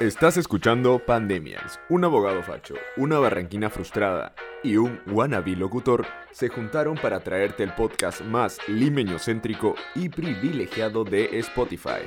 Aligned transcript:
Estás 0.00 0.38
escuchando 0.38 0.98
Pandemias. 0.98 1.78
Un 1.90 2.06
abogado 2.06 2.42
facho, 2.42 2.74
una 2.96 3.18
barranquina 3.18 3.68
frustrada 3.68 4.34
y 4.64 4.78
un 4.78 4.98
wannabe 5.06 5.54
locutor 5.54 6.06
se 6.30 6.48
juntaron 6.48 6.96
para 6.96 7.20
traerte 7.20 7.64
el 7.64 7.74
podcast 7.74 8.22
más 8.22 8.58
limeño-céntrico 8.66 9.74
y 9.94 10.08
privilegiado 10.08 11.04
de 11.04 11.38
Spotify. 11.40 12.00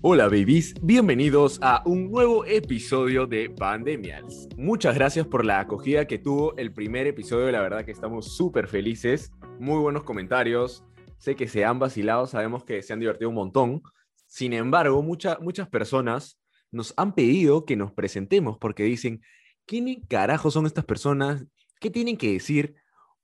Hola 0.00 0.24
babies, 0.24 0.74
bienvenidos 0.82 1.60
a 1.62 1.84
un 1.86 2.10
nuevo 2.10 2.44
episodio 2.44 3.28
de 3.28 3.50
Pandemias. 3.50 4.48
Muchas 4.56 4.96
gracias 4.96 5.28
por 5.28 5.44
la 5.44 5.60
acogida 5.60 6.08
que 6.08 6.18
tuvo 6.18 6.56
el 6.56 6.72
primer 6.72 7.06
episodio, 7.06 7.52
la 7.52 7.60
verdad 7.60 7.84
que 7.84 7.92
estamos 7.92 8.36
súper 8.36 8.66
felices, 8.66 9.32
muy 9.60 9.78
buenos 9.78 10.02
comentarios, 10.02 10.84
sé 11.24 11.36
que 11.36 11.48
se 11.48 11.64
han 11.64 11.78
vacilado, 11.78 12.26
sabemos 12.26 12.64
que 12.64 12.82
se 12.82 12.92
han 12.92 13.00
divertido 13.00 13.30
un 13.30 13.36
montón. 13.36 13.82
Sin 14.26 14.52
embargo, 14.52 15.02
muchas 15.02 15.40
muchas 15.40 15.68
personas 15.68 16.38
nos 16.70 16.92
han 16.98 17.14
pedido 17.14 17.64
que 17.64 17.76
nos 17.76 17.92
presentemos 17.92 18.58
porque 18.58 18.82
dicen, 18.82 19.22
¿quién 19.64 20.02
carajo 20.06 20.50
son 20.50 20.66
estas 20.66 20.84
personas? 20.84 21.46
¿Qué 21.80 21.88
tienen 21.88 22.18
que 22.18 22.32
decir? 22.32 22.74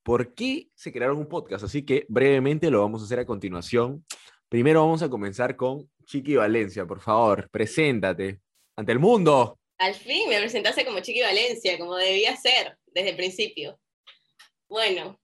¿Por 0.03 0.35
qué 0.35 0.71
se 0.75 0.93
crearon 0.93 1.19
un 1.19 1.29
podcast? 1.29 1.65
Así 1.65 1.83
que 1.83 2.07
brevemente 2.09 2.71
lo 2.71 2.81
vamos 2.81 3.03
a 3.03 3.05
hacer 3.05 3.19
a 3.19 3.27
continuación. 3.27 4.03
Primero 4.49 4.81
vamos 4.81 5.03
a 5.03 5.11
comenzar 5.11 5.55
con 5.55 5.91
Chiqui 6.07 6.37
Valencia, 6.37 6.87
por 6.87 7.01
favor, 7.01 7.51
preséntate 7.51 8.41
ante 8.77 8.93
el 8.93 8.99
mundo. 8.99 9.59
Al 9.77 9.95
fin 9.95 10.27
me 10.31 10.39
presentaste 10.39 10.87
como 10.87 11.01
Chiqui 11.01 11.21
Valencia, 11.21 11.79
como 11.79 11.97
debía 11.97 12.35
ser 12.37 12.79
desde 12.87 13.11
el 13.11 13.17
principio. 13.17 13.79
Bueno, 14.69 15.21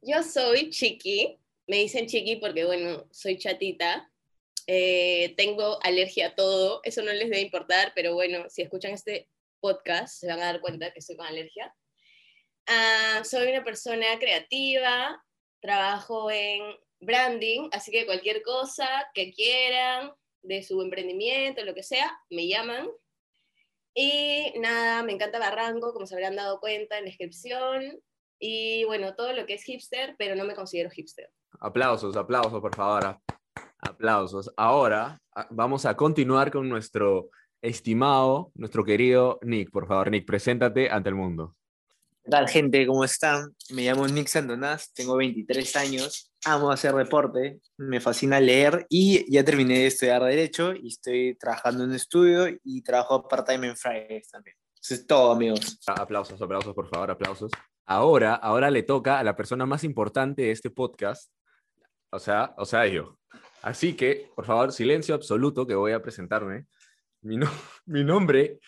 yo 0.00 0.22
soy 0.22 0.70
Chiqui, 0.70 1.38
me 1.68 1.76
dicen 1.76 2.06
Chiqui 2.06 2.36
porque, 2.36 2.64
bueno, 2.64 3.06
soy 3.12 3.38
chatita. 3.38 4.10
Eh, 4.66 5.34
tengo 5.36 5.78
alergia 5.82 6.28
a 6.28 6.34
todo, 6.34 6.80
eso 6.84 7.02
no 7.02 7.12
les 7.12 7.30
debe 7.30 7.40
importar, 7.40 7.92
pero 7.94 8.14
bueno, 8.14 8.50
si 8.50 8.62
escuchan 8.62 8.92
este 8.92 9.30
podcast 9.60 10.20
se 10.20 10.26
van 10.26 10.40
a 10.40 10.46
dar 10.46 10.60
cuenta 10.60 10.92
que 10.92 10.98
estoy 10.98 11.16
con 11.16 11.26
alergia. 11.26 11.74
Ah, 12.66 13.22
soy 13.24 13.48
una 13.48 13.64
persona 13.64 14.18
creativa, 14.18 15.24
trabajo 15.60 16.30
en 16.30 16.62
branding, 17.00 17.70
así 17.72 17.90
que 17.90 18.04
cualquier 18.04 18.42
cosa 18.42 18.88
que 19.14 19.32
quieran 19.32 20.12
de 20.42 20.62
su 20.62 20.82
emprendimiento, 20.82 21.64
lo 21.64 21.74
que 21.74 21.82
sea, 21.82 22.18
me 22.28 22.46
llaman. 22.46 22.90
Y 23.94 24.52
nada, 24.58 25.02
me 25.02 25.12
encanta 25.12 25.38
Barranco, 25.38 25.92
como 25.92 26.06
se 26.06 26.14
habrán 26.14 26.36
dado 26.36 26.60
cuenta 26.60 26.98
en 26.98 27.04
la 27.04 27.10
descripción. 27.10 28.02
Y 28.38 28.84
bueno, 28.84 29.14
todo 29.16 29.32
lo 29.32 29.46
que 29.46 29.54
es 29.54 29.64
hipster, 29.64 30.14
pero 30.18 30.34
no 30.36 30.44
me 30.44 30.54
considero 30.54 30.90
hipster. 30.90 31.30
Aplausos, 31.60 32.16
aplausos, 32.16 32.60
por 32.60 32.74
favor. 32.74 33.18
Aplausos. 33.80 34.52
Ahora 34.56 35.20
vamos 35.50 35.86
a 35.86 35.96
continuar 35.96 36.50
con 36.50 36.68
nuestro 36.68 37.30
estimado, 37.62 38.52
nuestro 38.54 38.84
querido 38.84 39.38
Nick. 39.42 39.70
Por 39.70 39.86
favor, 39.86 40.10
Nick, 40.10 40.26
preséntate 40.26 40.90
ante 40.90 41.08
el 41.08 41.14
mundo. 41.14 41.56
¿Qué 42.24 42.30
tal, 42.30 42.48
gente? 42.48 42.86
¿Cómo 42.86 43.04
están? 43.04 43.54
Me 43.70 43.84
llamo 43.84 44.06
Nick 44.06 44.28
Sandonás, 44.28 44.92
tengo 44.92 45.16
23 45.16 45.76
años, 45.76 46.30
amo 46.44 46.70
hacer 46.70 46.94
deporte, 46.94 47.58
me 47.78 48.00
fascina 48.00 48.38
leer 48.38 48.86
y 48.90 49.24
ya 49.32 49.42
terminé 49.42 49.78
de 49.78 49.86
estudiar 49.86 50.22
Derecho 50.22 50.74
y 50.74 50.88
estoy 50.88 51.36
trabajando 51.36 51.84
en 51.84 51.90
un 51.90 51.96
estudio 51.96 52.54
y 52.62 52.82
trabajo 52.82 53.26
part-time 53.26 53.68
en 53.68 53.76
Fridays 53.76 54.28
también. 54.28 54.56
Eso 54.78 54.94
es 54.94 55.06
todo, 55.06 55.32
amigos. 55.32 55.80
Aplausos, 55.86 56.40
aplausos, 56.40 56.74
por 56.74 56.88
favor, 56.88 57.10
aplausos. 57.10 57.50
Ahora, 57.90 58.34
ahora 58.34 58.70
le 58.70 58.82
toca 58.82 59.18
a 59.18 59.24
la 59.24 59.34
persona 59.34 59.64
más 59.64 59.82
importante 59.82 60.42
de 60.42 60.50
este 60.50 60.68
podcast, 60.68 61.32
o 62.10 62.18
sea, 62.18 62.54
o 62.58 62.66
sea, 62.66 62.86
yo. 62.86 63.18
Así 63.62 63.94
que, 63.94 64.30
por 64.36 64.44
favor, 64.44 64.72
silencio 64.72 65.14
absoluto 65.14 65.66
que 65.66 65.74
voy 65.74 65.92
a 65.92 66.02
presentarme. 66.02 66.66
Mi, 67.22 67.38
mi 67.86 68.04
nombre 68.04 68.60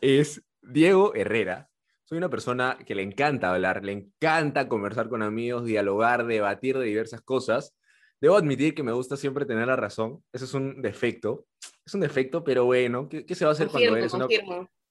es 0.00 0.42
Diego 0.60 1.14
Herrera. 1.14 1.68
Soy 2.02 2.18
una 2.18 2.28
persona 2.28 2.76
que 2.84 2.96
le 2.96 3.02
encanta 3.02 3.54
hablar, 3.54 3.84
le 3.84 3.92
encanta 3.92 4.68
conversar 4.68 5.08
con 5.08 5.22
amigos, 5.22 5.66
dialogar, 5.66 6.26
debatir 6.26 6.76
de 6.76 6.86
diversas 6.86 7.20
cosas. 7.20 7.76
Debo 8.20 8.36
admitir 8.36 8.74
que 8.74 8.82
me 8.82 8.90
gusta 8.90 9.16
siempre 9.16 9.46
tener 9.46 9.68
la 9.68 9.76
razón. 9.76 10.24
Eso 10.32 10.46
es 10.46 10.54
un 10.54 10.82
defecto. 10.82 11.46
Es 11.86 11.94
un 11.94 12.00
defecto, 12.00 12.42
pero 12.42 12.64
bueno, 12.64 13.08
¿qué, 13.08 13.24
qué 13.24 13.36
se 13.36 13.44
va 13.44 13.52
a 13.52 13.54
hacer 13.54 13.68
cuando 13.68 13.96
eres 13.96 14.12
una 14.14 14.26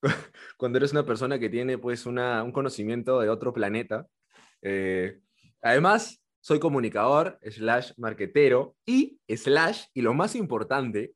cuando 0.58 0.78
eres 0.78 0.92
una 0.92 1.06
persona 1.06 1.40
que 1.40 1.50
tiene 1.50 1.78
pues 1.78 2.06
una, 2.06 2.44
un 2.44 2.52
conocimiento 2.52 3.20
de 3.20 3.30
otro 3.30 3.54
planeta? 3.54 4.08
Eh, 4.62 5.20
además, 5.62 6.22
soy 6.40 6.60
comunicador, 6.60 7.40
slash 7.44 7.92
marquetero 7.98 8.76
y 8.86 9.20
slash, 9.28 9.86
y 9.94 10.02
lo 10.02 10.14
más 10.14 10.36
importante, 10.36 11.14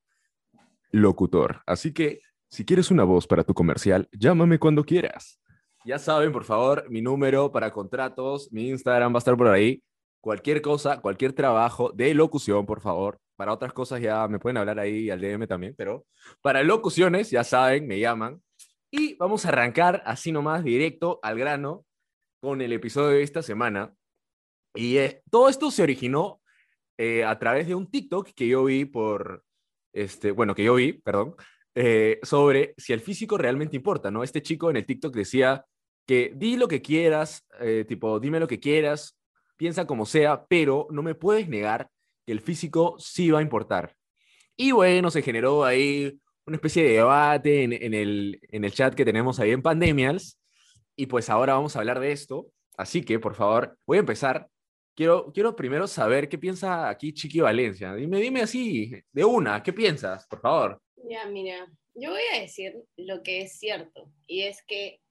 locutor. 0.92 1.62
Así 1.66 1.94
que, 1.94 2.22
si 2.50 2.66
quieres 2.66 2.92
una 2.92 3.04
voz 3.04 3.28
para 3.28 3.44
tu 3.44 3.54
comercial, 3.54 4.08
llámame 4.12 4.60
cuando 4.60 4.84
quieras. 4.84 5.40
Ya 5.86 6.00
saben, 6.00 6.32
por 6.32 6.44
favor, 6.44 6.90
mi 6.90 7.02
número 7.02 7.52
para 7.52 7.72
contratos, 7.72 8.52
mi 8.52 8.70
Instagram 8.70 9.14
va 9.14 9.18
a 9.18 9.20
estar 9.20 9.38
por 9.38 9.48
ahí. 9.48 9.84
Cualquier 10.22 10.62
cosa, 10.62 11.00
cualquier 11.00 11.34
trabajo 11.34 11.92
de 11.92 12.14
locución, 12.14 12.66
por 12.66 12.82
favor. 12.82 13.20
Para 13.36 13.54
otras 13.54 13.72
cosas 13.72 14.02
ya 14.02 14.28
me 14.28 14.40
pueden 14.40 14.58
hablar 14.58 14.80
ahí 14.80 15.10
al 15.10 15.22
DM 15.22 15.48
también, 15.48 15.76
pero 15.78 16.06
para 16.42 16.64
locuciones, 16.64 17.30
ya 17.30 17.44
saben, 17.44 17.88
me 17.88 18.00
llaman. 18.00 18.42
Y 18.90 19.16
vamos 19.16 19.46
a 19.46 19.50
arrancar 19.50 20.02
así 20.06 20.32
nomás, 20.32 20.64
directo 20.64 21.20
al 21.22 21.38
grano, 21.38 21.86
con 22.40 22.62
el 22.62 22.72
episodio 22.72 23.10
de 23.10 23.24
esta 23.24 23.42
semana. 23.42 23.94
Y 24.74 24.98
eh, 24.98 25.22
todo 25.30 25.50
esto 25.50 25.72
se 25.72 25.84
originó 25.84 26.42
eh, 26.98 27.24
a 27.26 27.38
través 27.38 27.68
de 27.68 27.76
un 27.76 27.90
TikTok 27.90 28.30
que 28.34 28.48
yo 28.48 28.64
vi 28.64 28.86
por, 28.86 29.44
este, 29.92 30.32
bueno, 30.32 30.56
que 30.56 30.64
yo 30.64 30.76
vi, 30.76 30.94
perdón, 30.94 31.36
eh, 31.76 32.20
sobre 32.24 32.74
si 32.78 32.94
el 32.94 33.02
físico 33.02 33.38
realmente 33.38 33.76
importa, 33.76 34.10
¿no? 34.10 34.24
Este 34.24 34.42
chico 34.42 34.70
en 34.70 34.78
el 34.78 34.86
TikTok 34.86 35.14
decía, 35.14 35.66
que 36.06 36.32
di 36.34 36.56
lo 36.56 36.70
que 36.70 36.82
quieras, 36.82 37.46
tipo, 37.86 38.18
dime 38.22 38.40
lo 38.40 38.48
que 38.48 38.62
quieras, 38.62 39.20
piensa 39.58 39.86
como 39.86 40.06
sea, 40.06 40.46
pero 40.46 40.88
no 40.90 41.04
me 41.04 41.16
puedes 41.16 41.50
negar 41.50 41.90
que 42.26 42.32
el 42.32 42.40
físico 42.40 42.96
sí 42.98 43.30
va 43.30 43.40
a 43.40 43.42
importar. 43.42 43.94
Y 44.56 44.72
bueno, 44.72 45.12
se 45.12 45.22
generó 45.22 45.66
ahí 45.66 46.18
una 46.48 46.56
especie 46.56 46.84
de 46.84 46.94
debate 46.94 47.64
en, 47.64 47.94
el, 47.94 48.40
en 48.50 48.64
el 48.64 48.72
chat 48.72 48.96
que 48.96 49.04
tenemos 49.04 49.40
ahí 49.40 49.52
en 49.52 49.62
Pandemials. 49.62 50.40
Y 50.96 51.06
pues 51.06 51.30
ahora 51.30 51.54
vamos 51.54 51.76
a 51.76 51.80
hablar 51.80 52.00
de 52.00 52.14
esto. 52.14 52.48
Así 52.78 53.04
que, 53.04 53.20
por 53.20 53.36
favor, 53.36 53.78
voy 53.86 53.98
a 53.98 54.00
empezar. 54.00 54.48
Quiero, 54.96 55.32
quiero 55.34 55.56
primero 55.56 55.86
saber 55.88 56.28
qué 56.30 56.38
piensa 56.38 56.90
aquí 56.90 57.14
Chiqui 57.14 57.42
Valencia. 57.42 57.94
Dime, 57.94 58.20
dime 58.20 58.42
así, 58.42 58.92
de 59.12 59.26
una, 59.26 59.62
¿qué 59.62 59.74
piensas, 59.74 60.26
por 60.26 60.42
favor? 60.42 60.82
Ya, 60.96 61.26
mira, 61.26 61.68
yo 61.94 62.12
voy 62.12 62.22
a 62.34 62.40
decir 62.40 62.74
lo 62.96 63.22
que 63.22 63.42
es 63.42 63.60
cierto. 63.60 64.10
Y 64.26 64.44
es 64.44 64.64
que 64.64 65.02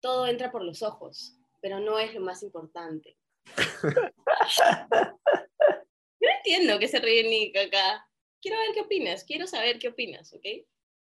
todo 0.00 0.26
entra 0.26 0.50
por 0.50 0.62
los 0.62 0.82
ojos, 0.82 1.36
pero 1.60 1.80
no 1.80 1.98
es 1.98 2.14
lo 2.14 2.20
más 2.20 2.42
importante. 2.42 3.18
Yo 6.22 6.28
no 6.28 6.36
entiendo 6.36 6.78
que 6.78 6.88
se 6.88 7.00
ríe 7.00 7.24
Nick 7.24 7.56
acá. 7.56 8.06
Quiero 8.40 8.58
ver 8.58 8.68
qué 8.74 8.80
opinas, 8.80 9.24
quiero 9.24 9.46
saber 9.46 9.78
qué 9.78 9.88
opinas, 9.88 10.32
¿ok? 10.32 10.44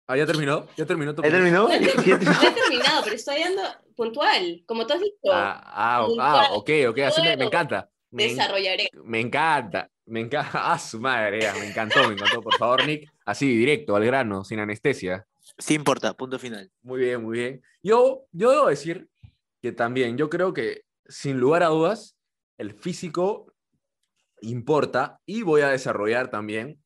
Ah, 0.06 0.16
ya 0.16 0.26
terminó, 0.26 0.66
ya 0.76 0.84
terminó. 0.84 1.15
¿Ya 1.15 1.22
terminó? 1.22 1.69
No, 1.69 1.72
he 1.75 1.81
terminado, 1.81 3.04
pero 3.04 3.16
estoy 3.16 3.41
dando 3.41 3.62
puntual, 3.94 4.62
como 4.66 4.87
tú 4.87 4.94
has 4.94 5.00
dicho. 5.00 5.32
Ah, 5.32 5.62
ah, 5.65 6.06
ah 6.19 6.48
ok, 6.53 6.70
ok, 6.88 6.98
así 6.98 7.22
me, 7.22 7.32
encanta. 7.32 7.88
desarrollaré. 8.10 8.91
Me 9.04 9.20
encanta, 9.20 9.91
me 10.06 10.20
encanta. 10.20 10.50
Ah, 10.72 10.78
su 10.78 11.00
madre, 11.00 11.50
me 11.59 11.69
encantó, 11.69 12.06
me 12.09 12.15
encantó. 12.15 12.43
Por 12.43 12.56
favor, 12.56 12.87
Nick, 12.87 13.10
así 13.25 13.47
directo, 13.56 13.97
al 13.97 14.04
grano, 14.04 14.44
sin 14.44 14.59
anestesia. 14.59 15.26
Sí 15.56 15.75
importa, 15.75 16.14
punto 16.14 16.38
final. 16.38 16.70
Muy 16.82 17.00
bien, 17.00 17.22
muy 17.22 17.38
bien. 17.38 17.62
Yo, 17.82 18.26
yo 18.32 18.50
debo 18.50 18.69
decir 18.69 19.09
que 19.62 19.72
también, 19.72 20.19
yo 20.19 20.28
creo 20.28 20.53
que 20.53 20.82
sin 21.06 21.38
lugar 21.38 21.62
a 21.62 21.69
dudas, 21.69 22.17
el 22.58 22.75
físico 22.75 23.52
importa 24.40 25.20
y 25.25 25.43
voy 25.43 25.62
a 25.62 25.69
desarrollar 25.69 26.31
también. 26.31 26.82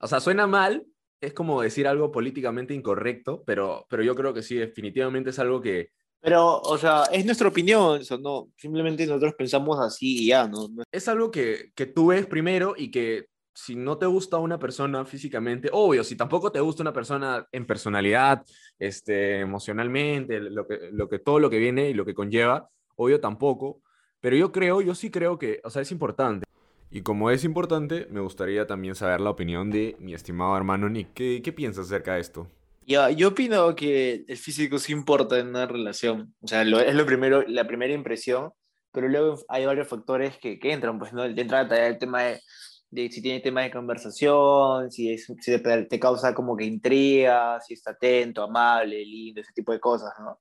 O 0.00 0.06
sea, 0.06 0.20
suena 0.20 0.46
mal, 0.46 0.86
es 1.20 1.32
como 1.32 1.62
decir 1.62 1.86
algo 1.86 2.12
políticamente 2.12 2.74
incorrecto, 2.74 3.42
pero, 3.46 3.86
pero 3.88 4.02
yo 4.02 4.14
creo 4.14 4.34
que 4.34 4.42
sí, 4.42 4.56
definitivamente 4.56 5.30
es 5.30 5.38
algo 5.38 5.60
que... 5.60 5.90
Pero, 6.20 6.60
o 6.60 6.78
sea, 6.78 7.04
es 7.12 7.24
nuestra 7.24 7.48
opinión, 7.48 8.00
eso 8.00 8.18
no, 8.18 8.48
simplemente 8.56 9.06
nosotros 9.06 9.34
pensamos 9.34 9.78
así 9.78 10.24
y 10.24 10.28
ya, 10.28 10.48
¿no? 10.48 10.68
Es 10.90 11.08
algo 11.08 11.30
que, 11.30 11.72
que 11.74 11.86
tú 11.86 12.08
ves 12.08 12.26
primero 12.26 12.74
y 12.76 12.90
que 12.90 13.26
si 13.56 13.74
no 13.74 13.96
te 13.96 14.06
gusta 14.06 14.38
una 14.38 14.58
persona 14.58 15.04
físicamente, 15.06 15.70
obvio, 15.72 16.04
si 16.04 16.14
tampoco 16.14 16.52
te 16.52 16.60
gusta 16.60 16.82
una 16.82 16.92
persona 16.92 17.46
en 17.52 17.66
personalidad, 17.66 18.44
este, 18.78 19.40
emocionalmente, 19.40 20.40
lo 20.40 20.66
que, 20.66 20.90
lo 20.92 21.08
que, 21.08 21.18
todo 21.18 21.38
lo 21.38 21.48
que 21.48 21.58
viene 21.58 21.88
y 21.88 21.94
lo 21.94 22.04
que 22.04 22.14
conlleva, 22.14 22.68
obvio 22.96 23.18
tampoco, 23.18 23.82
pero 24.20 24.36
yo 24.36 24.52
creo, 24.52 24.82
yo 24.82 24.94
sí 24.94 25.10
creo 25.10 25.38
que, 25.38 25.60
o 25.64 25.70
sea, 25.70 25.82
es 25.82 25.90
importante. 25.90 26.45
Y 26.90 27.02
como 27.02 27.30
es 27.30 27.44
importante, 27.44 28.06
me 28.10 28.20
gustaría 28.20 28.66
también 28.66 28.94
saber 28.94 29.20
la 29.20 29.30
opinión 29.30 29.70
de 29.70 29.96
mi 29.98 30.14
estimado 30.14 30.56
hermano 30.56 30.88
Nick. 30.88 31.12
¿Qué, 31.14 31.42
qué 31.42 31.52
piensas 31.52 31.86
acerca 31.86 32.14
de 32.14 32.20
esto? 32.20 32.48
Yo, 32.86 33.08
yo 33.10 33.28
opino 33.28 33.74
que 33.74 34.24
el 34.28 34.36
físico 34.36 34.78
sí 34.78 34.92
importa 34.92 35.38
en 35.38 35.48
una 35.48 35.66
relación. 35.66 36.34
O 36.40 36.46
sea, 36.46 36.64
lo, 36.64 36.78
es 36.80 36.94
lo 36.94 37.04
primero, 37.04 37.42
la 37.46 37.66
primera 37.66 37.92
impresión 37.92 38.52
pero 38.96 39.08
luego 39.08 39.38
hay 39.48 39.66
varios 39.66 39.88
factores 39.88 40.38
que, 40.38 40.58
que 40.58 40.72
entran, 40.72 40.98
pues, 40.98 41.12
¿no? 41.12 41.22
Entra 41.26 41.60
el 41.86 41.98
tema 41.98 42.22
de, 42.22 42.40
de 42.88 43.10
si 43.10 43.20
tiene 43.20 43.40
tema 43.40 43.60
de 43.60 43.70
conversación, 43.70 44.90
si, 44.90 45.12
es, 45.12 45.26
si 45.26 45.62
te, 45.62 45.82
te 45.84 46.00
causa 46.00 46.34
como 46.34 46.56
que 46.56 46.64
intriga, 46.64 47.60
si 47.60 47.74
está 47.74 47.90
atento, 47.90 48.42
amable, 48.42 49.04
lindo, 49.04 49.42
ese 49.42 49.52
tipo 49.52 49.72
de 49.72 49.80
cosas, 49.80 50.14
¿no? 50.18 50.40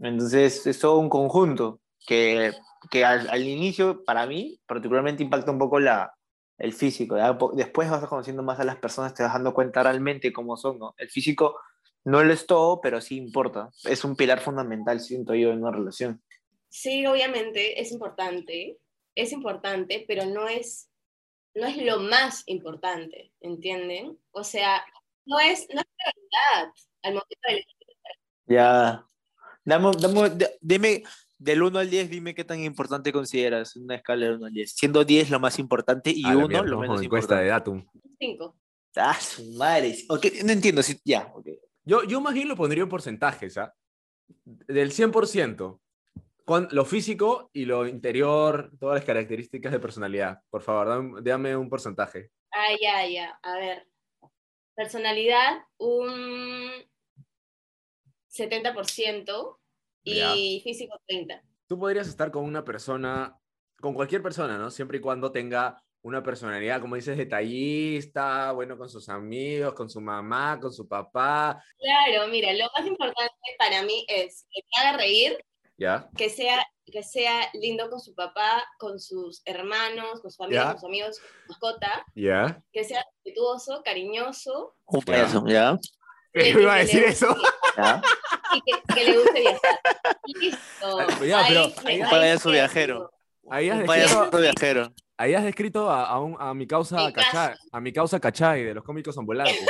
Entonces, 0.00 0.66
es 0.66 0.78
todo 0.78 0.98
un 0.98 1.08
conjunto 1.08 1.80
que, 2.08 2.52
que 2.90 3.04
al, 3.04 3.28
al 3.28 3.46
inicio, 3.46 4.02
para 4.02 4.26
mí, 4.26 4.58
particularmente 4.66 5.22
impacta 5.22 5.50
un 5.50 5.58
poco 5.58 5.78
la, 5.78 6.14
el 6.56 6.72
físico. 6.72 7.16
Después 7.52 7.90
vas 7.90 8.04
conociendo 8.06 8.42
más 8.42 8.58
a 8.60 8.64
las 8.64 8.76
personas, 8.76 9.12
te 9.12 9.22
vas 9.22 9.34
dando 9.34 9.52
cuenta 9.52 9.82
realmente 9.82 10.32
cómo 10.32 10.56
son, 10.56 10.78
¿no? 10.78 10.94
El 10.96 11.10
físico 11.10 11.60
no 12.04 12.24
lo 12.24 12.32
es 12.32 12.46
todo, 12.46 12.80
pero 12.80 13.02
sí 13.02 13.18
importa. 13.18 13.68
Es 13.84 14.04
un 14.04 14.16
pilar 14.16 14.40
fundamental, 14.40 15.00
siento 15.00 15.34
yo, 15.34 15.50
en 15.50 15.62
una 15.62 15.70
relación. 15.70 16.22
Sí, 16.70 17.04
obviamente 17.04 17.78
es 17.80 17.92
importante, 17.92 18.78
es 19.14 19.32
importante, 19.32 20.06
pero 20.08 20.24
no 20.24 20.48
es, 20.48 20.88
no 21.54 21.66
es 21.66 21.76
lo 21.76 22.00
más 22.00 22.42
importante, 22.46 23.32
¿entienden? 23.42 24.18
O 24.30 24.44
sea, 24.44 24.82
no 25.26 25.38
es, 25.40 25.68
no 25.74 25.80
es 25.82 25.86
prioridad 25.94 26.72
al 27.02 27.12
momento 27.12 27.48
de 27.48 27.64
Ya. 28.46 29.04
Dame, 29.64 29.90
dame- 30.00 30.56
dime, 30.62 31.02
del 31.38 31.62
1 31.62 31.78
al 31.78 31.88
10, 31.88 32.10
dime 32.10 32.34
qué 32.34 32.44
tan 32.44 32.62
importante 32.62 33.12
consideras 33.12 33.76
una 33.76 33.94
escala 33.94 34.26
del 34.26 34.34
1 34.36 34.46
al 34.46 34.52
10. 34.52 34.72
Siendo 34.72 35.04
10 35.04 35.30
lo 35.30 35.40
más 35.40 35.58
importante 35.58 36.10
y 36.14 36.24
A 36.24 36.30
la 36.30 36.36
1 36.38 36.48
mierda, 36.48 36.66
lo 36.66 36.80
menos 36.80 37.02
encuesta 37.02 37.36
de 37.36 37.46
importante. 37.46 37.70
Datum. 37.70 38.02
5. 38.18 38.56
Ah, 38.96 39.20
su 39.20 39.44
madre. 39.52 39.96
Ok, 40.08 40.26
no 40.44 40.52
entiendo. 40.52 40.82
Si, 40.82 41.00
ya, 41.04 41.30
ok. 41.34 41.46
Yo, 41.84 42.02
yo 42.04 42.20
más 42.20 42.34
bien 42.34 42.48
lo 42.48 42.56
pondría 42.56 42.82
en 42.82 42.88
porcentajes, 42.88 43.56
¿ah? 43.56 43.72
Del 44.44 44.90
100%. 44.90 45.80
Con 46.44 46.68
lo 46.72 46.84
físico 46.84 47.50
y 47.52 47.66
lo 47.66 47.86
interior, 47.86 48.70
todas 48.80 48.96
las 48.96 49.04
características 49.04 49.70
de 49.70 49.78
personalidad. 49.78 50.40
Por 50.50 50.62
favor, 50.62 50.88
dame, 50.88 51.20
dame 51.22 51.56
un 51.56 51.68
porcentaje. 51.68 52.30
Ah, 52.50 52.74
ya, 52.80 53.06
ya. 53.06 53.38
A 53.42 53.54
ver. 53.58 53.86
Personalidad, 54.74 55.58
un 55.78 56.70
70% 58.30 59.58
y 60.04 60.14
Ya. 60.16 60.32
físico 60.62 60.98
30%. 61.06 61.42
Tú 61.66 61.78
podrías 61.78 62.08
estar 62.08 62.30
con 62.30 62.44
una 62.44 62.64
persona, 62.64 63.38
con 63.80 63.94
cualquier 63.94 64.22
persona, 64.22 64.56
¿no? 64.58 64.70
Siempre 64.70 64.98
y 64.98 65.00
cuando 65.00 65.30
tenga 65.32 65.82
una 66.02 66.22
personalidad, 66.22 66.80
como 66.80 66.94
dices, 66.96 67.16
detallista, 67.18 68.52
bueno, 68.52 68.78
con 68.78 68.88
sus 68.88 69.08
amigos, 69.08 69.74
con 69.74 69.90
su 69.90 70.00
mamá, 70.00 70.58
con 70.60 70.72
su 70.72 70.86
papá, 70.88 71.62
Claro, 71.78 72.28
mira, 72.28 72.52
lo 72.52 72.66
más 72.76 72.86
importante 72.86 73.34
para 73.58 73.82
mí 73.82 74.04
es 74.08 74.46
que 74.50 74.62
me 74.62 74.82
haga 74.88 74.96
reír, 74.98 75.36
¿ya? 75.76 76.08
que 76.16 76.30
sea, 76.30 76.64
que 76.86 77.02
sea 77.02 77.50
lindo 77.52 77.90
con 77.90 78.00
su 78.00 78.14
papá, 78.14 78.64
con 78.78 78.98
sus 79.00 79.42
hermanos, 79.44 80.20
con 80.22 80.30
sus 80.30 80.40
amigos, 80.40 80.64
Ya. 80.64 80.70
con 80.70 80.78
sus 80.80 80.88
amigos, 80.88 81.18
con 81.20 81.28
su 81.28 81.48
mascota, 81.48 82.06
¿Ya? 82.14 82.62
que 82.72 82.84
sea 82.84 83.04
respetuoso, 83.14 83.82
cariñoso. 83.84 84.74
Un 84.86 85.00
Ya. 85.00 85.04
payaso, 85.06 85.44
¿ya? 85.46 85.78
Que- 86.32 86.48
Iba 86.50 86.74
a 86.74 86.78
decir 86.78 87.04
eso. 87.04 87.34
¿Ya? 87.76 88.02
Y 88.54 88.60
que, 88.62 88.94
que 88.94 89.04
le 89.04 89.18
guste 89.18 89.40
viajar. 89.40 89.80
Listo. 90.40 90.98
Ya, 91.24 91.44
pero 91.48 91.64
Ahí- 91.64 91.74
ahí- 91.84 92.00
ahí 92.02 92.10
payaso 92.10 92.48
sí, 92.48 92.52
viajero. 92.54 93.10
Ahí 93.50 93.68
has 93.70 93.76
Un 93.78 93.86
descrito, 93.86 94.10
payaso 94.30 94.38
viajero. 94.38 94.92
ahí 95.16 95.34
has 95.34 95.44
descrito 95.44 95.90
a, 95.90 96.04
a 96.06 96.20
un- 96.20 96.36
a 96.38 96.52
mi 96.54 96.66
causa 96.66 97.12
Cachay, 97.12 97.54
a 97.72 97.80
mi 97.80 97.92
causa 97.92 98.20
Cachay 98.20 98.64
de 98.64 98.74
los 98.74 98.84
cómicos 98.84 99.16
ambulantes. 99.18 99.66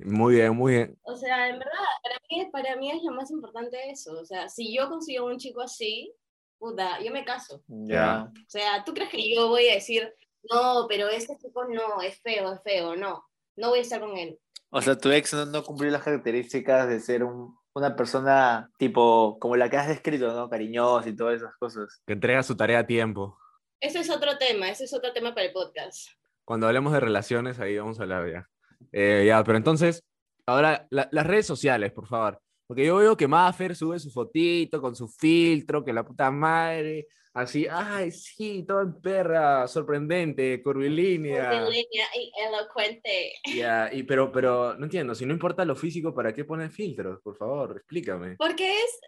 Muy 0.00 0.36
bien, 0.36 0.54
muy 0.54 0.72
bien. 0.74 0.98
O 1.02 1.16
sea, 1.16 1.48
en 1.48 1.58
verdad, 1.58 1.72
para 2.02 2.16
mí, 2.30 2.50
para 2.52 2.76
mí 2.76 2.90
es 2.92 3.02
lo 3.02 3.12
más 3.12 3.30
importante 3.32 3.90
eso. 3.90 4.12
O 4.20 4.24
sea, 4.24 4.48
si 4.48 4.72
yo 4.76 4.88
consigo 4.88 5.26
un 5.26 5.38
chico 5.38 5.60
así, 5.60 6.14
puta, 6.58 7.00
yo 7.02 7.10
me 7.12 7.24
caso. 7.24 7.62
Ya. 7.66 8.24
O 8.30 8.48
sea, 8.50 8.84
¿tú 8.84 8.94
crees 8.94 9.10
que 9.10 9.34
yo 9.34 9.48
voy 9.48 9.68
a 9.68 9.74
decir, 9.74 10.12
no, 10.50 10.86
pero 10.88 11.08
este 11.08 11.36
chico 11.38 11.64
no, 11.64 12.00
es 12.00 12.20
feo, 12.20 12.52
es 12.52 12.60
feo? 12.62 12.94
No, 12.94 13.24
no 13.56 13.70
voy 13.70 13.80
a 13.80 13.82
estar 13.82 13.98
con 14.00 14.16
él. 14.16 14.38
O 14.70 14.82
sea, 14.82 14.96
tu 14.98 15.10
ex 15.10 15.32
no, 15.34 15.46
no 15.46 15.62
cumplió 15.64 15.90
las 15.90 16.02
características 16.02 16.88
de 16.88 17.00
ser 17.00 17.24
un- 17.24 17.56
una 17.74 17.94
persona 17.96 18.70
tipo 18.78 19.38
como 19.38 19.56
la 19.56 19.70
que 19.70 19.76
has 19.76 19.88
descrito, 19.88 20.32
¿no? 20.34 20.48
Cariñosa 20.50 21.08
y 21.08 21.16
todas 21.16 21.36
esas 21.36 21.54
cosas. 21.58 22.02
Que 22.06 22.12
entrega 22.14 22.42
su 22.42 22.56
tarea 22.56 22.80
a 22.80 22.86
tiempo. 22.86 23.38
Ese 23.80 24.00
es 24.00 24.10
otro 24.10 24.36
tema, 24.38 24.68
ese 24.68 24.84
es 24.84 24.92
otro 24.92 25.12
tema 25.12 25.34
para 25.34 25.46
el 25.46 25.52
podcast. 25.52 26.08
Cuando 26.44 26.66
hablemos 26.66 26.92
de 26.92 27.00
relaciones, 27.00 27.60
ahí 27.60 27.78
vamos 27.78 28.00
a 28.00 28.02
hablar 28.02 28.28
ya. 28.30 28.48
Eh, 28.92 29.24
ya, 29.26 29.42
pero 29.44 29.56
entonces, 29.58 30.02
ahora, 30.46 30.86
la- 30.90 31.08
las 31.12 31.26
redes 31.26 31.46
sociales, 31.46 31.92
por 31.92 32.06
favor. 32.08 32.40
Porque 32.68 32.84
yo 32.84 32.96
veo 32.96 33.16
que 33.16 33.26
Maffer 33.26 33.74
sube 33.74 33.98
su 33.98 34.10
fotito 34.10 34.82
con 34.82 34.94
su 34.94 35.08
filtro, 35.08 35.82
que 35.82 35.94
la 35.94 36.04
puta 36.04 36.30
madre, 36.30 37.08
así, 37.32 37.66
ay, 37.66 38.10
sí, 38.10 38.62
todo 38.68 38.82
en 38.82 39.00
perra, 39.00 39.66
sorprendente, 39.66 40.62
curvilínea. 40.62 41.48
Curvilínea 41.48 42.06
y 42.14 42.30
elocuente. 42.46 43.32
Ya, 43.56 43.88
y 43.90 44.02
pero, 44.02 44.30
pero 44.30 44.74
no 44.74 44.84
entiendo, 44.84 45.14
si 45.14 45.24
no 45.24 45.32
importa 45.32 45.64
lo 45.64 45.74
físico, 45.76 46.14
¿para 46.14 46.34
qué 46.34 46.44
pones 46.44 46.70
filtros? 46.70 47.22
Por 47.22 47.38
favor, 47.38 47.74
explícame. 47.78 48.36
Porque 48.36 48.70
es, 48.70 49.00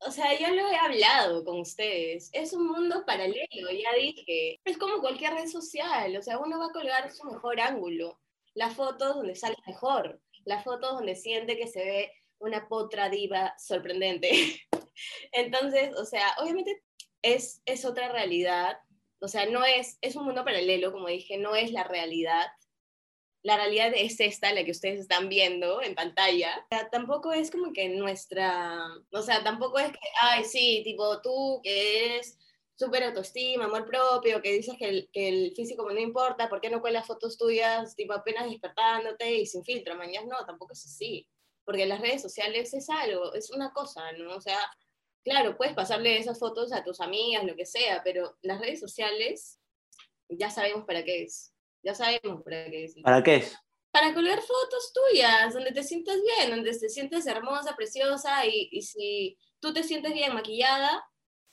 o 0.00 0.10
sea, 0.10 0.36
yo 0.36 0.52
lo 0.52 0.68
he 0.68 0.76
hablado 0.76 1.44
con 1.44 1.60
ustedes, 1.60 2.30
es 2.32 2.52
un 2.52 2.66
mundo 2.66 3.04
paralelo, 3.06 3.70
ya 3.70 3.96
dije. 3.96 4.58
Es 4.64 4.76
como 4.76 4.98
cualquier 4.98 5.34
red 5.34 5.46
social, 5.46 6.16
o 6.16 6.22
sea, 6.22 6.38
uno 6.40 6.58
va 6.58 6.66
a 6.66 6.72
colgar 6.72 7.12
su 7.12 7.30
mejor 7.30 7.60
ángulo, 7.60 8.18
las 8.54 8.74
fotos 8.74 9.14
donde 9.14 9.36
sale 9.36 9.56
mejor, 9.68 10.20
las 10.44 10.64
fotos 10.64 10.94
donde 10.94 11.14
siente 11.14 11.56
que 11.56 11.68
se 11.68 11.78
ve 11.78 12.10
una 12.44 12.68
potra 12.68 13.08
diva 13.08 13.54
sorprendente. 13.58 14.30
Entonces, 15.32 15.94
o 15.96 16.04
sea, 16.04 16.34
obviamente 16.40 16.82
es, 17.22 17.62
es 17.64 17.84
otra 17.84 18.12
realidad, 18.12 18.78
o 19.24 19.28
sea, 19.28 19.46
no 19.46 19.64
es, 19.64 19.96
es 20.02 20.16
un 20.16 20.26
mundo 20.26 20.44
paralelo, 20.44 20.92
como 20.92 21.08
dije, 21.08 21.38
no 21.38 21.56
es 21.56 21.72
la 21.72 21.84
realidad. 21.84 22.46
La 23.42 23.56
realidad 23.56 23.92
es 23.94 24.20
esta, 24.20 24.52
la 24.52 24.64
que 24.64 24.70
ustedes 24.70 25.00
están 25.00 25.30
viendo 25.30 25.82
en 25.82 25.94
pantalla. 25.94 26.66
O 26.70 26.76
sea, 26.76 26.90
tampoco 26.90 27.32
es 27.32 27.50
como 27.50 27.72
que 27.72 27.88
nuestra, 27.88 28.86
o 29.12 29.22
sea, 29.22 29.42
tampoco 29.42 29.78
es 29.78 29.92
que, 29.92 29.98
ay, 30.20 30.44
sí, 30.44 30.82
tipo 30.84 31.22
tú 31.22 31.60
que 31.62 32.04
eres 32.04 32.38
súper 32.74 33.04
autoestima, 33.04 33.64
amor 33.64 33.86
propio, 33.86 34.42
que 34.42 34.52
dices 34.52 34.76
que 34.78 34.88
el, 34.88 35.10
que 35.10 35.28
el 35.28 35.52
físico 35.54 35.90
no 35.90 36.00
importa, 36.00 36.48
¿por 36.50 36.60
qué 36.60 36.68
no 36.68 36.82
cuelas 36.82 37.06
fotos 37.06 37.38
tuyas, 37.38 37.96
tipo 37.96 38.12
apenas 38.12 38.50
despertándote 38.50 39.36
y 39.36 39.46
sin 39.46 39.64
filtro? 39.64 39.94
Mañana 39.96 40.26
no, 40.26 40.44
tampoco 40.44 40.72
es 40.72 40.84
así. 40.84 41.26
Porque 41.64 41.86
las 41.86 42.00
redes 42.00 42.22
sociales 42.22 42.74
es 42.74 42.90
algo, 42.90 43.32
es 43.34 43.50
una 43.50 43.72
cosa, 43.72 44.12
¿no? 44.12 44.36
O 44.36 44.40
sea, 44.40 44.58
claro, 45.24 45.56
puedes 45.56 45.74
pasarle 45.74 46.18
esas 46.18 46.38
fotos 46.38 46.72
a 46.72 46.84
tus 46.84 47.00
amigas, 47.00 47.44
lo 47.44 47.56
que 47.56 47.66
sea, 47.66 48.02
pero 48.04 48.36
las 48.42 48.60
redes 48.60 48.80
sociales 48.80 49.58
ya 50.28 50.50
sabemos 50.50 50.84
para 50.84 51.04
qué 51.04 51.22
es. 51.22 51.52
Ya 51.82 51.94
sabemos 51.94 52.42
para 52.42 52.70
qué 52.70 52.84
es. 52.84 52.94
¿Para 53.02 53.22
qué 53.22 53.36
es? 53.36 53.56
Para 53.90 54.12
colgar 54.12 54.40
fotos 54.40 54.92
tuyas, 54.92 55.54
donde 55.54 55.72
te 55.72 55.82
sientas 55.82 56.16
bien, 56.20 56.50
donde 56.50 56.76
te 56.76 56.88
sientes 56.88 57.26
hermosa, 57.26 57.76
preciosa, 57.76 58.44
y, 58.46 58.68
y 58.72 58.82
si 58.82 59.38
tú 59.60 59.72
te 59.72 59.82
sientes 59.82 60.12
bien 60.12 60.34
maquillada, 60.34 61.04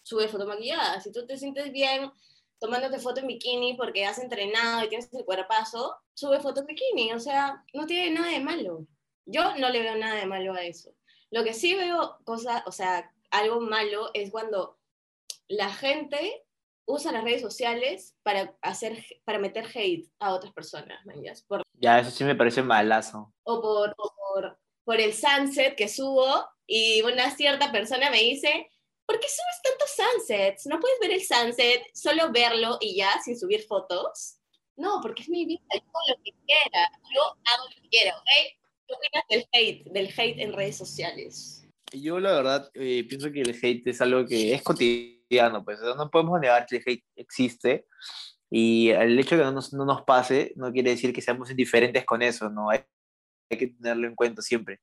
sube 0.01 0.27
foto 0.27 0.47
maquillada. 0.47 1.00
Si 1.01 1.12
tú 1.12 1.25
te 1.25 1.38
sientes 1.38 1.71
bien 1.71 2.12
tomándote 2.59 3.00
foto 3.00 3.21
en 3.21 3.27
bikini 3.27 3.74
porque 3.75 4.05
has 4.05 4.19
entrenado 4.19 4.85
y 4.85 4.89
tienes 4.89 5.12
el 5.13 5.25
cuerpazo, 5.25 5.95
sube 6.13 6.39
foto 6.39 6.62
en 6.62 6.67
bikini. 6.67 7.12
O 7.13 7.19
sea, 7.19 7.63
no 7.74 7.85
tiene 7.85 8.12
nada 8.12 8.31
de 8.31 8.39
malo. 8.39 8.85
Yo 9.25 9.55
no 9.57 9.69
le 9.69 9.81
veo 9.81 9.95
nada 9.95 10.15
de 10.15 10.25
malo 10.25 10.53
a 10.53 10.63
eso. 10.63 10.93
Lo 11.29 11.43
que 11.43 11.53
sí 11.53 11.75
veo, 11.75 12.17
cosa, 12.25 12.63
o 12.65 12.71
sea, 12.71 13.11
algo 13.29 13.61
malo 13.61 14.09
es 14.13 14.31
cuando 14.31 14.77
la 15.47 15.71
gente 15.73 16.43
usa 16.85 17.11
las 17.11 17.23
redes 17.23 17.41
sociales 17.41 18.15
para, 18.23 18.57
hacer, 18.61 19.05
para 19.23 19.39
meter 19.39 19.65
hate 19.73 20.09
a 20.19 20.33
otras 20.33 20.51
personas, 20.53 21.05
¿me 21.05 21.13
entiendes? 21.13 21.43
Por 21.43 21.61
Ya, 21.73 21.99
eso 21.99 22.11
sí 22.11 22.23
me 22.23 22.35
parece 22.35 22.61
malazo. 22.63 23.33
o 23.43 23.61
por, 23.61 23.93
o 23.97 24.13
por, 24.15 24.59
por 24.83 24.99
el 24.99 25.13
sunset 25.13 25.75
que 25.75 25.87
subo 25.87 26.45
y 26.67 27.01
una 27.03 27.29
cierta 27.31 27.71
persona 27.71 28.09
me 28.09 28.17
dice, 28.17 28.69
¿por 29.05 29.19
qué 29.19 29.27
subes 29.27 29.61
tantos 29.63 29.91
sunsets? 29.95 30.65
¿No 30.65 30.79
puedes 30.79 30.99
ver 30.99 31.11
el 31.11 31.23
sunset, 31.23 31.83
solo 31.93 32.31
verlo 32.31 32.77
y 32.81 32.97
ya, 32.97 33.21
sin 33.23 33.39
subir 33.39 33.63
fotos? 33.65 34.37
No, 34.75 34.99
porque 35.01 35.21
es 35.23 35.29
mi 35.29 35.45
vida, 35.45 35.61
yo 35.73 35.79
hago 35.81 35.99
lo 36.17 36.23
que 36.23 36.31
quiera, 36.45 36.91
yo 37.13 37.21
hago 37.23 37.65
lo 37.69 37.81
que 37.81 37.89
quiera, 37.89 38.17
¿ok? 38.17 38.57
¿Qué 38.91 38.98
opinas 38.98 39.24
del 39.29 39.45
hate, 39.53 39.91
del 39.91 40.07
hate 40.07 40.39
en 40.39 40.53
redes 40.53 40.75
sociales? 40.75 41.65
Yo 41.93 42.19
la 42.19 42.33
verdad 42.33 42.69
eh, 42.74 43.05
pienso 43.07 43.31
que 43.31 43.41
el 43.41 43.57
hate 43.62 43.88
es 43.88 44.01
algo 44.01 44.25
que 44.25 44.53
es 44.53 44.62
cotidiano, 44.62 45.63
pues 45.63 45.79
no 45.95 46.10
podemos 46.10 46.39
negar 46.41 46.65
que 46.65 46.77
el 46.77 46.83
hate 46.86 47.05
existe 47.15 47.86
y 48.50 48.89
el 48.89 49.17
hecho 49.17 49.36
de 49.36 49.41
que 49.41 49.45
no 49.45 49.53
nos, 49.53 49.71
no 49.71 49.86
nos 49.86 50.01
pase 50.03 50.51
no 50.57 50.74
quiere 50.74 50.89
decir 50.89 51.13
que 51.13 51.21
seamos 51.21 51.50
indiferentes 51.50 52.05
con 52.05 52.21
eso, 52.21 52.50
¿no? 52.50 52.69
Hay, 52.69 52.81
hay 53.50 53.57
que 53.57 53.67
tenerlo 53.67 54.07
en 54.07 54.15
cuenta 54.15 54.41
siempre. 54.41 54.81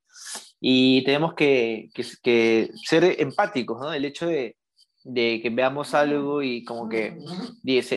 Y 0.58 1.04
tenemos 1.04 1.34
que, 1.34 1.90
que, 1.94 2.70
ser 2.84 3.20
empáticos, 3.20 3.78
¿no? 3.78 3.92
El 3.92 4.06
hecho 4.06 4.26
de, 4.26 4.56
de 5.04 5.40
que 5.42 5.50
veamos 5.50 5.92
algo 5.92 6.42
y 6.42 6.64
como 6.64 6.88
que 6.88 7.18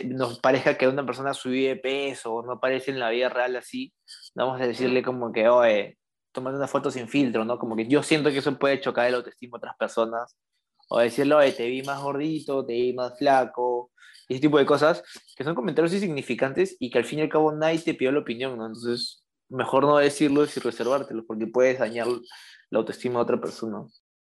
nos 0.04 0.40
parezca 0.40 0.76
que 0.76 0.88
una 0.88 1.06
persona 1.06 1.32
subió 1.32 1.70
de 1.70 1.76
peso 1.76 2.34
o 2.34 2.42
no 2.44 2.52
aparece 2.52 2.90
en 2.90 3.00
la 3.00 3.08
vida 3.08 3.30
real 3.30 3.56
así, 3.56 3.94
vamos 4.34 4.60
a 4.60 4.66
decirle 4.66 5.02
como 5.02 5.32
que, 5.32 5.48
oye, 5.48 5.98
tomando 6.32 6.58
una 6.58 6.68
foto 6.68 6.90
sin 6.90 7.08
filtro, 7.08 7.44
¿no? 7.44 7.58
Como 7.58 7.76
que 7.76 7.86
yo 7.86 8.02
siento 8.02 8.30
que 8.30 8.38
eso 8.38 8.58
puede 8.58 8.80
chocar 8.80 9.06
el 9.06 9.14
autoestima 9.14 9.56
a 9.56 9.58
otras 9.58 9.76
personas 9.76 10.36
o 10.88 10.98
decirlo 10.98 11.38
de 11.38 11.52
te 11.52 11.66
vi 11.66 11.82
más 11.82 12.02
gordito, 12.02 12.66
te 12.66 12.74
vi 12.74 12.92
más 12.92 13.16
flaco, 13.18 13.92
ese 14.28 14.40
tipo 14.40 14.58
de 14.58 14.66
cosas, 14.66 15.02
que 15.36 15.44
son 15.44 15.54
comentarios 15.54 15.92
insignificantes 15.94 16.76
y 16.78 16.90
que 16.90 16.98
al 16.98 17.04
fin 17.04 17.20
y 17.20 17.22
al 17.22 17.28
cabo 17.28 17.52
nadie 17.52 17.80
te 17.80 17.94
pidió 17.94 18.12
la 18.12 18.20
opinión, 18.20 18.56
¿no? 18.56 18.66
Entonces, 18.66 19.24
mejor 19.48 19.84
no 19.84 19.98
decirlo 19.98 20.44
y 20.44 20.60
reservártelo, 20.60 21.24
porque 21.26 21.46
puedes 21.46 21.78
dañar 21.78 22.08
la 22.70 22.78
autoestima 22.78 23.18
de 23.18 23.22
otra 23.22 23.40
persona. 23.40 23.86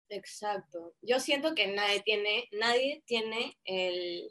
Exacto. 0.08 0.94
Yo 1.02 1.20
siento 1.20 1.54
que 1.54 1.74
nadie 1.74 2.02
tiene, 2.02 2.48
nadie 2.52 3.02
tiene 3.06 3.58
el, 3.64 4.30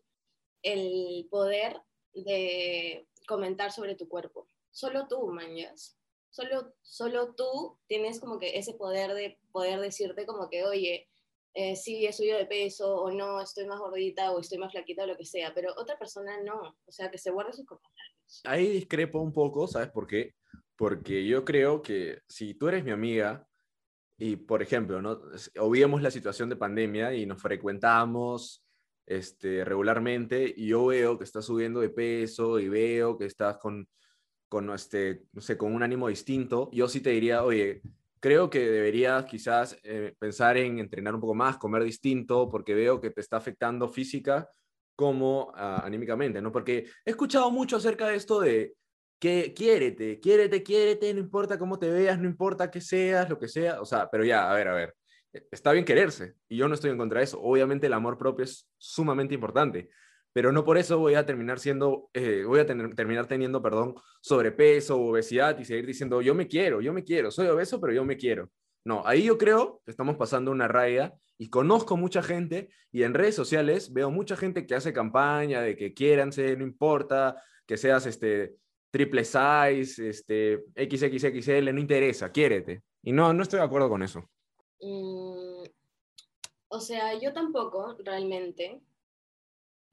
el 0.62 1.28
poder 1.30 1.82
de 2.14 3.08
comentar 3.28 3.72
sobre 3.72 3.96
tu 3.96 4.08
cuerpo. 4.08 4.48
Solo 4.72 5.08
tú, 5.08 5.28
mañas. 5.28 5.98
Solo, 6.34 6.74
solo 6.82 7.36
tú 7.36 7.78
tienes 7.86 8.20
como 8.20 8.40
que 8.40 8.58
ese 8.58 8.74
poder 8.74 9.14
de 9.14 9.38
poder 9.52 9.80
decirte 9.80 10.26
como 10.26 10.50
que, 10.50 10.64
oye, 10.64 11.08
eh, 11.54 11.76
sí, 11.76 12.08
he 12.08 12.12
subido 12.12 12.40
de 12.40 12.48
peso, 12.48 13.04
o 13.04 13.12
no, 13.12 13.40
estoy 13.40 13.68
más 13.68 13.78
gordita, 13.78 14.32
o 14.32 14.40
estoy 14.40 14.58
más 14.58 14.72
flaquita, 14.72 15.04
o 15.04 15.06
lo 15.06 15.16
que 15.16 15.26
sea, 15.26 15.54
pero 15.54 15.72
otra 15.78 15.96
persona 16.00 16.42
no. 16.42 16.76
O 16.88 16.92
sea, 16.92 17.12
que 17.12 17.20
se 17.20 17.30
guarde 17.30 17.54
sus 17.54 17.68
comentarios. 17.68 18.42
Ahí 18.46 18.68
discrepo 18.68 19.20
un 19.20 19.32
poco, 19.32 19.68
¿sabes 19.68 19.92
por 19.92 20.08
qué? 20.08 20.34
Porque 20.76 21.24
yo 21.24 21.46
creo 21.46 21.84
que 21.84 22.22
si 22.28 22.56
tú 22.56 22.68
eres 22.68 22.84
mi 22.84 22.90
amiga 22.90 23.48
y, 24.18 24.36
por 24.36 24.64
ejemplo, 24.64 25.04
¿no? 25.04 25.22
obviemos 25.60 26.02
la 26.02 26.10
situación 26.10 26.50
de 26.50 26.56
pandemia 26.56 27.14
y 27.14 27.28
nos 27.28 27.40
frecuentamos 27.40 28.66
este, 29.06 29.64
regularmente 29.64 30.52
y 30.58 30.70
yo 30.70 30.88
veo 30.88 31.20
que 31.20 31.26
estás 31.26 31.46
subiendo 31.46 31.80
de 31.80 31.90
peso 31.90 32.58
y 32.58 32.70
veo 32.70 33.20
que 33.20 33.26
estás 33.28 33.60
con, 33.60 33.88
con, 34.54 34.70
este, 34.70 35.24
no 35.32 35.58
con 35.58 35.74
un 35.74 35.82
ánimo 35.82 36.10
distinto, 36.10 36.70
yo 36.72 36.88
sí 36.88 37.02
te 37.02 37.10
diría, 37.10 37.44
oye, 37.44 37.82
creo 38.20 38.52
que 38.52 38.60
deberías 38.60 39.26
quizás 39.26 39.80
eh, 39.82 40.14
pensar 40.20 40.58
en 40.58 40.78
entrenar 40.78 41.16
un 41.16 41.22
poco 41.22 41.34
más, 41.34 41.58
comer 41.58 41.84
distinto, 41.84 42.48
porque 42.52 42.76
veo 42.76 43.02
que 43.02 43.10
te 43.10 43.20
está 43.20 43.38
afectando 43.38 43.90
física 43.90 44.48
como 44.96 45.52
ah, 45.56 45.82
anímicamente, 45.84 46.40
¿no? 46.40 46.52
Porque 46.52 46.86
he 47.04 47.10
escuchado 47.10 47.50
mucho 47.50 47.78
acerca 47.78 48.08
de 48.08 48.16
esto 48.16 48.40
de 48.42 48.76
que 49.20 49.56
quiérete, 49.56 50.20
quiérete, 50.20 50.62
quiérete, 50.62 51.12
no 51.16 51.20
importa 51.20 51.58
cómo 51.58 51.80
te 51.80 51.90
veas, 51.90 52.20
no 52.20 52.28
importa 52.28 52.70
qué 52.70 52.80
seas, 52.80 53.28
lo 53.28 53.40
que 53.40 53.48
sea, 53.48 53.82
o 53.82 53.86
sea, 53.86 54.08
pero 54.08 54.24
ya, 54.24 54.52
a 54.52 54.54
ver, 54.54 54.68
a 54.68 54.76
ver, 54.76 54.96
e, 55.34 55.48
está 55.50 55.72
bien 55.72 55.84
quererse 55.84 56.36
y 56.48 56.58
yo 56.58 56.68
no 56.68 56.76
estoy 56.76 56.92
en 56.92 57.00
contra 57.00 57.22
de 57.22 57.24
eso. 57.24 57.42
Obviamente 57.42 57.88
el 57.88 57.94
amor 57.94 58.20
propio 58.20 58.46
es 58.46 58.70
sumamente 58.78 59.34
importante, 59.34 59.90
pero 60.34 60.52
no 60.52 60.66
por 60.66 60.78
eso 60.78 60.98
voy 60.98 61.14
a 61.14 61.26
terminar 61.26 61.60
siendo, 61.60 62.10
eh, 62.14 62.44
voy 62.46 62.60
a 62.60 62.66
terminar 62.66 63.28
teniendo, 63.28 63.62
perdón, 63.62 63.96
sobrepeso, 64.20 65.00
obesidad 65.00 65.58
y 65.60 65.66
seguir 65.66 65.86
diciendo, 65.86 66.22
yo 66.22 66.34
me 66.34 66.48
quiero, 66.48 66.82
yo 66.82 66.92
me 66.92 67.04
quiero, 67.04 67.32
soy 67.32 67.48
obeso, 67.48 67.80
pero 67.80 67.94
yo 67.94 68.04
me 68.04 68.18
quiero. 68.18 68.50
No, 68.84 69.04
ahí 69.06 69.24
yo 69.24 69.38
creo 69.38 69.82
que 69.86 69.92
estamos 69.92 70.18
pasando 70.18 70.52
una 70.52 70.68
raya 70.68 71.14
y 71.38 71.50
conozco 71.50 71.96
mucha 71.96 72.22
gente 72.22 72.70
y 72.92 73.04
en 73.04 73.14
redes 73.14 73.36
sociales 73.36 73.94
veo 73.94 74.12
mucha 74.12 74.36
gente 74.36 74.66
que 74.66 74.76
hace 74.76 74.92
campaña 74.92 75.62
de 75.62 75.78
que 75.78 75.94
quiéranse, 75.94 76.58
no 76.58 76.66
importa, 76.66 77.42
que 77.66 77.78
seas 77.78 78.06
este 78.08 78.56
triple 78.92 79.24
size, 79.24 80.10
este, 80.10 80.66
XXXL, 80.76 81.74
no 81.74 81.80
interesa, 81.80 82.32
quiérete. 82.32 82.84
Y 83.02 83.12
no, 83.12 83.34
no 83.34 83.44
estoy 83.44 83.60
de 83.60 83.66
acuerdo 83.66 83.90
con 83.90 84.04
eso. 84.04 84.20
Mm, 84.82 85.64
o 86.68 86.80
sea, 86.80 87.20
yo 87.20 87.34
tampoco, 87.34 87.96
realmente. 88.04 88.82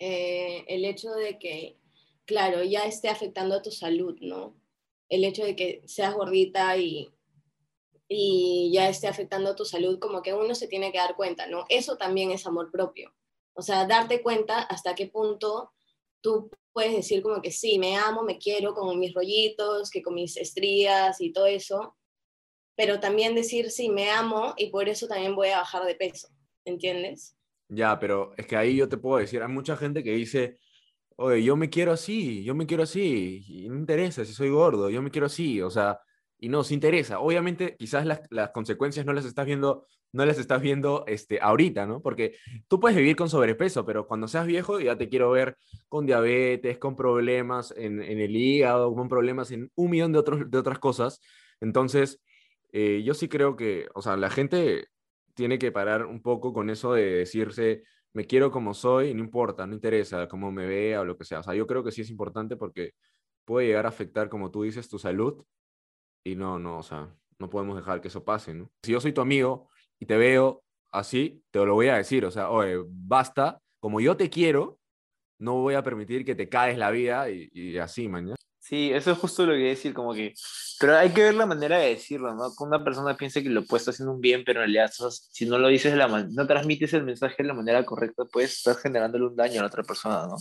Eh, 0.00 0.64
el 0.66 0.86
hecho 0.86 1.10
de 1.10 1.38
que, 1.38 1.76
claro, 2.24 2.64
ya 2.64 2.86
esté 2.86 3.10
afectando 3.10 3.54
a 3.54 3.62
tu 3.62 3.70
salud, 3.70 4.16
¿no? 4.22 4.56
El 5.10 5.24
hecho 5.24 5.44
de 5.44 5.54
que 5.54 5.82
seas 5.86 6.14
gordita 6.14 6.78
y, 6.78 7.12
y 8.08 8.70
ya 8.72 8.88
esté 8.88 9.08
afectando 9.08 9.50
a 9.50 9.56
tu 9.56 9.66
salud, 9.66 9.98
como 9.98 10.22
que 10.22 10.32
uno 10.32 10.54
se 10.54 10.68
tiene 10.68 10.90
que 10.90 10.98
dar 10.98 11.16
cuenta, 11.16 11.46
¿no? 11.46 11.66
Eso 11.68 11.98
también 11.98 12.30
es 12.30 12.46
amor 12.46 12.70
propio. 12.70 13.14
O 13.52 13.60
sea, 13.60 13.86
darte 13.86 14.22
cuenta 14.22 14.60
hasta 14.62 14.94
qué 14.94 15.06
punto 15.06 15.72
tú 16.22 16.50
puedes 16.72 16.94
decir 16.94 17.22
como 17.22 17.42
que 17.42 17.50
sí, 17.50 17.78
me 17.78 17.96
amo, 17.96 18.22
me 18.22 18.38
quiero 18.38 18.74
con 18.74 18.98
mis 18.98 19.12
rollitos, 19.12 19.90
que 19.90 20.02
con 20.02 20.14
mis 20.14 20.36
estrías 20.38 21.20
y 21.20 21.30
todo 21.30 21.44
eso, 21.46 21.94
pero 22.74 23.00
también 23.00 23.34
decir 23.34 23.70
sí, 23.70 23.90
me 23.90 24.10
amo 24.10 24.54
y 24.56 24.70
por 24.70 24.88
eso 24.88 25.06
también 25.06 25.36
voy 25.36 25.48
a 25.48 25.58
bajar 25.58 25.84
de 25.84 25.94
peso, 25.94 26.28
¿entiendes? 26.64 27.36
Ya, 27.70 27.98
pero 28.00 28.32
es 28.36 28.46
que 28.46 28.56
ahí 28.56 28.76
yo 28.76 28.88
te 28.88 28.96
puedo 28.98 29.18
decir, 29.18 29.42
hay 29.42 29.48
mucha 29.48 29.76
gente 29.76 30.02
que 30.02 30.12
dice, 30.12 30.58
oye, 31.16 31.42
yo 31.44 31.56
me 31.56 31.70
quiero 31.70 31.92
así, 31.92 32.42
yo 32.44 32.54
me 32.54 32.66
quiero 32.66 32.82
así, 32.82 33.44
y 33.46 33.68
no 33.68 33.76
interesa 33.76 34.24
si 34.24 34.32
soy 34.34 34.50
gordo, 34.50 34.90
yo 34.90 35.02
me 35.02 35.10
quiero 35.10 35.26
así, 35.26 35.62
o 35.62 35.70
sea, 35.70 36.00
y 36.38 36.48
no, 36.48 36.64
se 36.64 36.74
interesa. 36.74 37.20
Obviamente, 37.20 37.76
quizás 37.78 38.06
las, 38.06 38.22
las, 38.30 38.50
consecuencias 38.50 39.06
no 39.06 39.12
las 39.12 39.24
estás 39.26 39.46
viendo, 39.46 39.86
no 40.12 40.24
las 40.24 40.38
estás 40.38 40.62
viendo 40.62 41.04
este, 41.06 41.38
ahorita, 41.40 41.86
¿no? 41.86 42.00
Porque 42.02 42.36
tú 42.66 42.80
puedes 42.80 42.96
vivir 42.96 43.14
con 43.16 43.28
sobrepeso, 43.28 43.84
pero 43.86 44.06
cuando 44.06 44.26
seas 44.26 44.46
viejo 44.46 44.80
ya 44.80 44.96
te 44.96 45.08
quiero 45.08 45.30
ver 45.30 45.56
con 45.88 46.06
diabetes, 46.06 46.78
con 46.78 46.96
problemas 46.96 47.72
en, 47.76 48.02
en 48.02 48.18
el 48.20 48.34
hígado, 48.34 48.94
con 48.94 49.08
problemas 49.08 49.50
en 49.52 49.70
un 49.74 49.90
millón 49.90 50.12
de, 50.12 50.18
otros, 50.18 50.50
de 50.50 50.58
otras 50.58 50.78
cosas. 50.78 51.20
Entonces, 51.60 52.20
eh, 52.72 53.02
yo 53.04 53.14
sí 53.14 53.28
creo 53.28 53.56
que, 53.56 53.88
o 53.94 54.02
sea, 54.02 54.16
la 54.16 54.30
gente 54.30 54.88
tiene 55.40 55.58
que 55.58 55.72
parar 55.72 56.04
un 56.04 56.20
poco 56.20 56.52
con 56.52 56.68
eso 56.68 56.92
de 56.92 57.12
decirse, 57.12 57.82
me 58.12 58.26
quiero 58.26 58.50
como 58.50 58.74
soy, 58.74 59.14
no 59.14 59.20
importa, 59.20 59.66
no 59.66 59.72
interesa 59.72 60.28
cómo 60.28 60.52
me 60.52 60.66
vea 60.66 61.00
o 61.00 61.04
lo 61.06 61.16
que 61.16 61.24
sea. 61.24 61.40
O 61.40 61.42
sea, 61.42 61.54
yo 61.54 61.66
creo 61.66 61.82
que 61.82 61.92
sí 61.92 62.02
es 62.02 62.10
importante 62.10 62.58
porque 62.58 62.92
puede 63.46 63.68
llegar 63.68 63.86
a 63.86 63.88
afectar, 63.88 64.28
como 64.28 64.50
tú 64.50 64.64
dices, 64.64 64.90
tu 64.90 64.98
salud 64.98 65.42
y 66.26 66.36
no, 66.36 66.58
no, 66.58 66.76
o 66.80 66.82
sea, 66.82 67.16
no 67.38 67.48
podemos 67.48 67.74
dejar 67.74 68.02
que 68.02 68.08
eso 68.08 68.22
pase, 68.22 68.52
¿no? 68.52 68.70
Si 68.82 68.92
yo 68.92 69.00
soy 69.00 69.14
tu 69.14 69.22
amigo 69.22 69.70
y 69.98 70.04
te 70.04 70.18
veo 70.18 70.62
así, 70.92 71.42
te 71.50 71.64
lo 71.64 71.72
voy 71.72 71.88
a 71.88 71.96
decir, 71.96 72.26
o 72.26 72.30
sea, 72.30 72.50
oye, 72.50 72.76
basta, 72.86 73.62
como 73.78 74.02
yo 74.02 74.18
te 74.18 74.28
quiero, 74.28 74.78
no 75.38 75.54
voy 75.54 75.72
a 75.72 75.82
permitir 75.82 76.22
que 76.26 76.34
te 76.34 76.50
caes 76.50 76.76
la 76.76 76.90
vida 76.90 77.30
y, 77.30 77.48
y 77.50 77.78
así, 77.78 78.08
mañana. 78.08 78.39
Sí, 78.70 78.92
eso 78.92 79.10
es 79.10 79.18
justo 79.18 79.44
lo 79.46 79.54
que 79.54 79.64
decir, 79.64 79.92
como 79.92 80.14
que, 80.14 80.32
pero 80.78 80.96
hay 80.96 81.10
que 81.10 81.24
ver 81.24 81.34
la 81.34 81.44
manera 81.44 81.78
de 81.78 81.88
decirlo, 81.88 82.36
¿no? 82.36 82.54
Que 82.56 82.62
una 82.62 82.84
persona 82.84 83.16
piense 83.16 83.42
que 83.42 83.48
lo 83.48 83.64
puedes 83.64 83.82
estar 83.82 83.94
haciendo 83.94 84.12
un 84.12 84.20
bien, 84.20 84.44
pero 84.46 84.60
en 84.60 84.66
realidad 84.66 84.92
si 85.10 85.44
no 85.46 85.58
lo 85.58 85.66
dices, 85.66 85.96
la 85.96 86.06
no 86.06 86.46
transmites 86.46 86.94
el 86.94 87.02
mensaje 87.02 87.42
de 87.42 87.48
la 87.48 87.54
manera 87.54 87.84
correcta, 87.84 88.26
puedes 88.26 88.58
estar 88.58 88.76
generándole 88.76 89.26
un 89.26 89.34
daño 89.34 89.58
a 89.58 89.62
la 89.62 89.66
otra 89.66 89.82
persona, 89.82 90.24
¿no? 90.28 90.36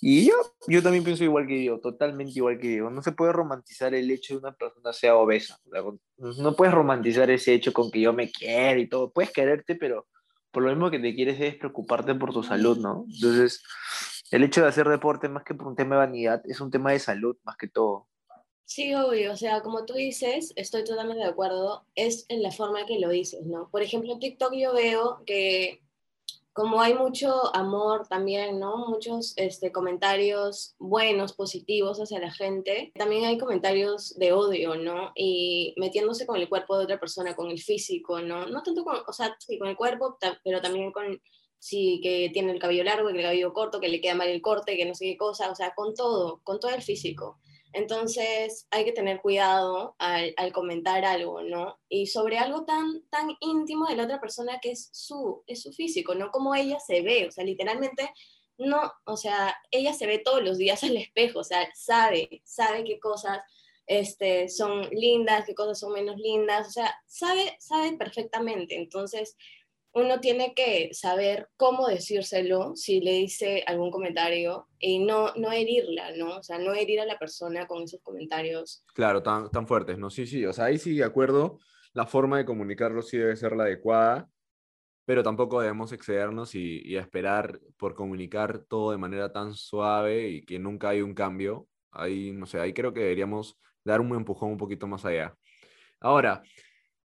Y 0.00 0.26
yo, 0.26 0.34
yo 0.66 0.82
también 0.82 1.04
pienso 1.04 1.22
igual 1.22 1.46
que 1.46 1.62
yo, 1.62 1.78
totalmente 1.78 2.32
igual 2.34 2.58
que 2.58 2.74
yo. 2.74 2.90
No 2.90 3.02
se 3.02 3.12
puede 3.12 3.32
romantizar 3.32 3.94
el 3.94 4.10
hecho 4.10 4.34
de 4.34 4.40
una 4.40 4.52
persona 4.52 4.92
sea 4.92 5.14
obesa. 5.14 5.56
No 6.18 6.56
puedes 6.56 6.74
romantizar 6.74 7.30
ese 7.30 7.54
hecho 7.54 7.72
con 7.72 7.88
que 7.92 8.00
yo 8.00 8.12
me 8.12 8.32
quiero 8.32 8.80
y 8.80 8.88
todo. 8.88 9.12
Puedes 9.12 9.30
quererte, 9.30 9.76
pero 9.76 10.08
por 10.50 10.64
lo 10.64 10.70
mismo 10.70 10.90
que 10.90 10.98
te 10.98 11.14
quieres 11.14 11.40
es 11.40 11.54
preocuparte 11.54 12.16
por 12.16 12.32
tu 12.32 12.42
salud, 12.42 12.78
¿no? 12.78 13.04
Entonces, 13.08 13.62
el 14.34 14.42
hecho 14.42 14.62
de 14.62 14.66
hacer 14.66 14.88
deporte 14.88 15.28
más 15.28 15.44
que 15.44 15.54
por 15.54 15.68
un 15.68 15.76
tema 15.76 15.94
de 15.94 16.06
vanidad 16.06 16.42
es 16.44 16.60
un 16.60 16.68
tema 16.68 16.90
de 16.90 16.98
salud 16.98 17.36
más 17.44 17.56
que 17.56 17.68
todo. 17.68 18.08
Sí, 18.64 18.92
obvio, 18.92 19.32
o 19.32 19.36
sea, 19.36 19.60
como 19.60 19.84
tú 19.84 19.94
dices, 19.94 20.52
estoy 20.56 20.82
totalmente 20.82 21.22
de 21.22 21.30
acuerdo, 21.30 21.86
es 21.94 22.26
en 22.28 22.42
la 22.42 22.50
forma 22.50 22.84
que 22.84 22.98
lo 22.98 23.10
dices, 23.10 23.46
¿no? 23.46 23.68
Por 23.70 23.82
ejemplo, 23.82 24.12
en 24.12 24.18
TikTok 24.18 24.54
yo 24.54 24.72
veo 24.72 25.22
que 25.24 25.82
como 26.52 26.80
hay 26.80 26.94
mucho 26.94 27.54
amor 27.54 28.08
también, 28.08 28.58
¿no? 28.58 28.88
Muchos 28.88 29.34
este, 29.36 29.70
comentarios 29.70 30.74
buenos, 30.80 31.32
positivos 31.34 32.00
hacia 32.00 32.18
la 32.18 32.32
gente, 32.32 32.90
también 32.96 33.26
hay 33.26 33.38
comentarios 33.38 34.18
de 34.18 34.32
odio, 34.32 34.74
¿no? 34.74 35.12
Y 35.14 35.74
metiéndose 35.76 36.26
con 36.26 36.40
el 36.40 36.48
cuerpo 36.48 36.76
de 36.76 36.84
otra 36.84 36.98
persona, 36.98 37.36
con 37.36 37.50
el 37.50 37.60
físico, 37.60 38.20
¿no? 38.20 38.46
No 38.46 38.64
tanto 38.64 38.82
con, 38.82 38.96
o 39.06 39.12
sea, 39.12 39.36
sí, 39.38 39.60
con 39.60 39.68
el 39.68 39.76
cuerpo, 39.76 40.18
pero 40.42 40.60
también 40.60 40.90
con, 40.90 41.20
sí, 41.64 41.98
que 42.02 42.28
tiene 42.30 42.52
el 42.52 42.58
cabello 42.58 42.84
largo, 42.84 43.08
que 43.08 43.16
el 43.16 43.22
cabello 43.22 43.54
corto, 43.54 43.80
que 43.80 43.88
le 43.88 44.02
queda 44.02 44.14
mal 44.14 44.28
el 44.28 44.42
corte, 44.42 44.76
que 44.76 44.84
no 44.84 44.94
sé 44.94 45.06
qué 45.06 45.16
cosa, 45.16 45.50
o 45.50 45.54
sea, 45.54 45.74
con 45.74 45.94
todo, 45.94 46.42
con 46.44 46.60
todo 46.60 46.70
el 46.74 46.82
físico. 46.82 47.38
Entonces 47.72 48.68
hay 48.70 48.84
que 48.84 48.92
tener 48.92 49.22
cuidado 49.22 49.96
al, 49.98 50.34
comentar 50.52 51.06
algo, 51.06 51.40
¿no? 51.40 51.80
Y 51.88 52.06
sobre 52.08 52.36
algo 52.36 52.66
tan, 52.66 53.08
tan 53.08 53.30
íntimo 53.40 53.86
de 53.86 53.96
la 53.96 54.04
otra 54.04 54.20
persona 54.20 54.58
que 54.60 54.72
es 54.72 54.90
su, 54.92 55.42
es 55.46 55.62
su 55.62 55.72
físico, 55.72 56.14
¿no? 56.14 56.30
Como 56.30 56.54
ella 56.54 56.78
se 56.80 57.00
ve, 57.00 57.26
o 57.28 57.30
sea, 57.30 57.44
literalmente, 57.44 58.12
no, 58.58 58.92
o 59.06 59.16
sea, 59.16 59.56
ella 59.70 59.94
se 59.94 60.06
ve 60.06 60.18
todos 60.18 60.42
los 60.42 60.58
días 60.58 60.82
al 60.84 60.98
espejo, 60.98 61.38
o 61.38 61.44
sea, 61.44 61.66
sabe, 61.74 62.42
sabe 62.44 62.84
qué 62.84 63.00
cosas 63.00 63.38
este, 63.86 64.50
son 64.50 64.82
lindas, 64.90 65.46
qué 65.46 65.54
cosas 65.54 65.78
son 65.78 65.94
menos 65.94 66.16
lindas, 66.18 66.68
o 66.68 66.70
sea, 66.70 66.94
sabe, 67.06 67.56
sabe 67.58 67.96
perfectamente. 67.96 68.76
Entonces, 68.76 69.38
uno 69.94 70.20
tiene 70.20 70.54
que 70.54 70.90
saber 70.92 71.48
cómo 71.56 71.86
decírselo 71.86 72.74
si 72.74 73.00
le 73.00 73.12
dice 73.12 73.62
algún 73.66 73.92
comentario 73.92 74.66
y 74.78 74.98
no, 74.98 75.32
no 75.36 75.52
herirla, 75.52 76.16
¿no? 76.16 76.38
O 76.38 76.42
sea, 76.42 76.58
no 76.58 76.74
herir 76.74 77.00
a 77.00 77.06
la 77.06 77.18
persona 77.18 77.66
con 77.68 77.84
esos 77.84 78.00
comentarios. 78.02 78.84
Claro, 78.92 79.22
tan, 79.22 79.50
tan 79.50 79.68
fuertes, 79.68 79.96
¿no? 79.96 80.10
Sí, 80.10 80.26
sí, 80.26 80.44
o 80.44 80.52
sea, 80.52 80.66
ahí 80.66 80.78
sí 80.78 80.96
de 80.96 81.04
acuerdo, 81.04 81.60
la 81.92 82.06
forma 82.06 82.38
de 82.38 82.44
comunicarlo 82.44 83.02
sí 83.02 83.18
debe 83.18 83.36
ser 83.36 83.54
la 83.54 83.64
adecuada, 83.64 84.28
pero 85.04 85.22
tampoco 85.22 85.60
debemos 85.60 85.92
excedernos 85.92 86.56
y, 86.56 86.82
y 86.84 86.96
esperar 86.96 87.60
por 87.76 87.94
comunicar 87.94 88.64
todo 88.68 88.90
de 88.90 88.98
manera 88.98 89.32
tan 89.32 89.54
suave 89.54 90.28
y 90.28 90.44
que 90.44 90.58
nunca 90.58 90.88
hay 90.88 91.02
un 91.02 91.14
cambio. 91.14 91.68
Ahí, 91.92 92.32
no 92.32 92.46
sé, 92.46 92.58
ahí 92.58 92.72
creo 92.72 92.92
que 92.92 93.00
deberíamos 93.00 93.60
dar 93.84 94.00
un 94.00 94.12
empujón 94.16 94.50
un 94.50 94.58
poquito 94.58 94.88
más 94.88 95.04
allá. 95.04 95.36
Ahora, 96.00 96.42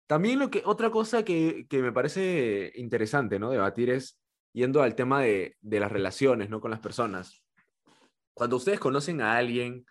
También 0.08 0.38
lo 0.38 0.50
que, 0.50 0.62
otra 0.64 0.90
cosa 0.90 1.22
que, 1.22 1.66
que 1.68 1.82
me 1.82 1.92
parece 1.92 2.72
interesante, 2.76 3.38
¿no? 3.38 3.50
Debatir 3.50 3.90
es 3.90 4.18
yendo 4.54 4.82
al 4.82 4.94
tema 4.94 5.20
de, 5.20 5.56
de 5.60 5.80
las 5.80 5.92
relaciones, 5.92 6.48
¿no? 6.48 6.60
Con 6.60 6.70
las 6.70 6.80
personas. 6.80 7.44
Cuando 8.32 8.56
ustedes 8.56 8.80
conocen 8.80 9.20
a 9.20 9.36
alguien 9.36 9.84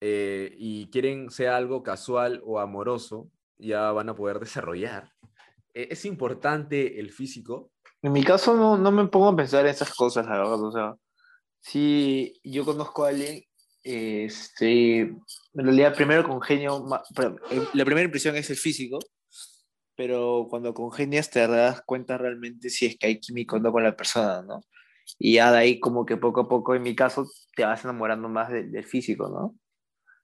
eh, 0.00 0.54
y 0.56 0.88
quieren 0.90 1.30
sea 1.30 1.56
algo 1.56 1.82
casual 1.82 2.40
o 2.44 2.60
amoroso, 2.60 3.28
ya 3.58 3.90
van 3.90 4.08
a 4.08 4.14
poder 4.14 4.38
desarrollar. 4.38 5.12
Eh, 5.74 5.88
¿Es 5.90 6.04
importante 6.04 7.00
el 7.00 7.10
físico? 7.10 7.72
En 8.02 8.12
mi 8.12 8.22
caso 8.22 8.54
no, 8.54 8.78
no 8.78 8.92
me 8.92 9.06
pongo 9.08 9.30
a 9.30 9.36
pensar 9.36 9.64
en 9.64 9.72
esas 9.72 9.92
cosas, 9.94 10.26
la 10.26 10.38
verdad. 10.38 10.62
O 10.62 10.70
sea, 10.70 10.94
si 11.58 12.40
yo 12.44 12.64
conozco 12.64 13.04
a 13.04 13.08
alguien, 13.08 13.42
este, 13.82 15.00
en 15.00 15.24
realidad 15.54 15.94
primero 15.96 16.22
congenio, 16.22 16.86
eh, 17.50 17.62
la 17.74 17.84
primera 17.84 18.04
impresión 18.04 18.36
es 18.36 18.48
el 18.48 18.56
físico, 18.56 19.00
pero 20.00 20.46
cuando 20.48 20.72
congenias 20.72 21.28
te 21.28 21.46
das 21.46 21.82
cuenta 21.82 22.16
realmente 22.16 22.70
si 22.70 22.86
es 22.86 22.96
que 22.98 23.06
hay 23.06 23.20
químico 23.20 23.56
o 23.56 23.58
no 23.58 23.70
con 23.70 23.84
la 23.84 23.94
persona, 23.94 24.40
¿no? 24.40 24.62
Y 25.18 25.34
ya 25.34 25.52
de 25.52 25.58
ahí 25.58 25.78
como 25.78 26.06
que 26.06 26.16
poco 26.16 26.40
a 26.40 26.48
poco, 26.48 26.74
en 26.74 26.80
mi 26.80 26.94
caso, 26.96 27.26
te 27.54 27.66
vas 27.66 27.84
enamorando 27.84 28.26
más 28.30 28.48
de- 28.48 28.62
del 28.62 28.84
físico, 28.84 29.28
¿no? 29.28 29.54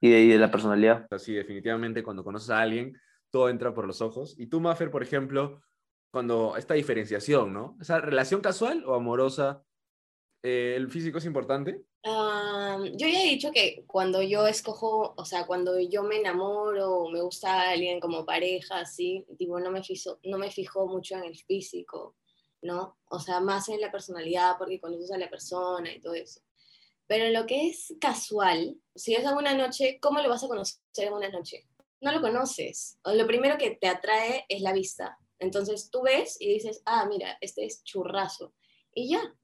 Y 0.00 0.09
de, 0.09 0.21
y 0.23 0.28
de 0.28 0.38
la 0.38 0.50
personalidad. 0.50 1.06
Así, 1.11 1.35
definitivamente, 1.35 2.02
cuando 2.02 2.25
conoces 2.25 2.49
a 2.49 2.61
alguien, 2.62 2.99
todo 3.30 3.50
entra 3.50 3.75
por 3.75 3.87
los 3.87 4.00
ojos. 4.00 4.35
Y 4.38 4.47
tú, 4.47 4.62
Maffer, 4.62 4.90
por 4.90 5.02
ejemplo, 5.02 5.61
cuando 6.11 6.56
esta 6.56 6.73
diferenciación, 6.73 7.52
¿no? 7.52 7.76
Esa 7.78 8.00
relación 8.00 8.40
casual 8.40 8.83
o 8.87 8.95
amorosa, 8.95 9.62
eh, 10.42 10.73
¿el 10.75 10.88
físico 10.90 11.18
es 11.18 11.26
importante? 11.26 11.83
Ah, 12.09 12.79
yo 12.93 13.09
ya 13.09 13.21
he 13.21 13.31
dicho 13.31 13.51
que 13.51 13.83
cuando 13.85 14.23
yo 14.23 14.47
escojo, 14.47 15.13
o 15.17 15.25
sea, 15.25 15.45
cuando 15.45 15.81
yo 15.81 16.05
me 16.05 16.19
enamoro 16.19 16.99
o 16.99 17.11
me 17.11 17.21
gusta 17.21 17.71
alguien 17.71 17.99
como 17.99 18.25
pareja, 18.25 18.79
así, 18.79 19.27
tipo, 19.37 19.59
no 19.59 19.73
me 19.73 19.83
fijo, 19.83 20.21
no 20.23 20.39
me 20.39 20.53
fijo 20.53 20.87
mucho 20.87 21.17
en 21.17 21.25
el 21.25 21.37
físico, 21.37 22.15
¿no? 22.63 22.97
O 23.11 23.19
sea, 23.19 23.41
más 23.41 23.69
en 23.71 23.81
la 23.81 23.91
personalidad 23.91 24.57
porque 24.57 24.81
conoces 24.81 25.11
a 25.11 25.19
la 25.19 25.29
persona 25.29 25.93
y 25.93 26.01
todo 26.01 26.15
eso. 26.15 26.41
Pero 27.09 27.29
lo 27.31 27.45
que 27.45 27.69
es 27.71 27.93
casual, 28.01 28.77
si 28.95 29.15
es 29.15 29.27
alguna 29.27 29.55
noche, 29.55 29.99
¿cómo 30.01 30.21
lo 30.21 30.29
vas 30.29 30.45
a 30.45 30.49
conocer 30.49 30.79
en 30.99 31.13
una 31.13 31.29
noche? 31.29 31.67
No 32.01 32.13
lo 32.13 32.21
conoces. 32.21 32.99
O 33.03 33.15
Lo 33.15 33.27
primero 33.27 33.59
que 33.59 33.73
te 33.73 33.89
atrae 33.89 34.45
es 34.49 34.61
la 34.61 34.73
vista. 34.73 35.19
Entonces 35.41 35.91
tú 35.91 36.03
ves 36.03 36.37
y 36.41 36.53
dices, 36.53 36.83
ah, 36.87 37.05
mira, 37.09 37.37
este 37.41 37.65
es 37.65 37.83
churrazo. 37.83 38.55
Y 38.95 39.09
ya, 39.11 39.35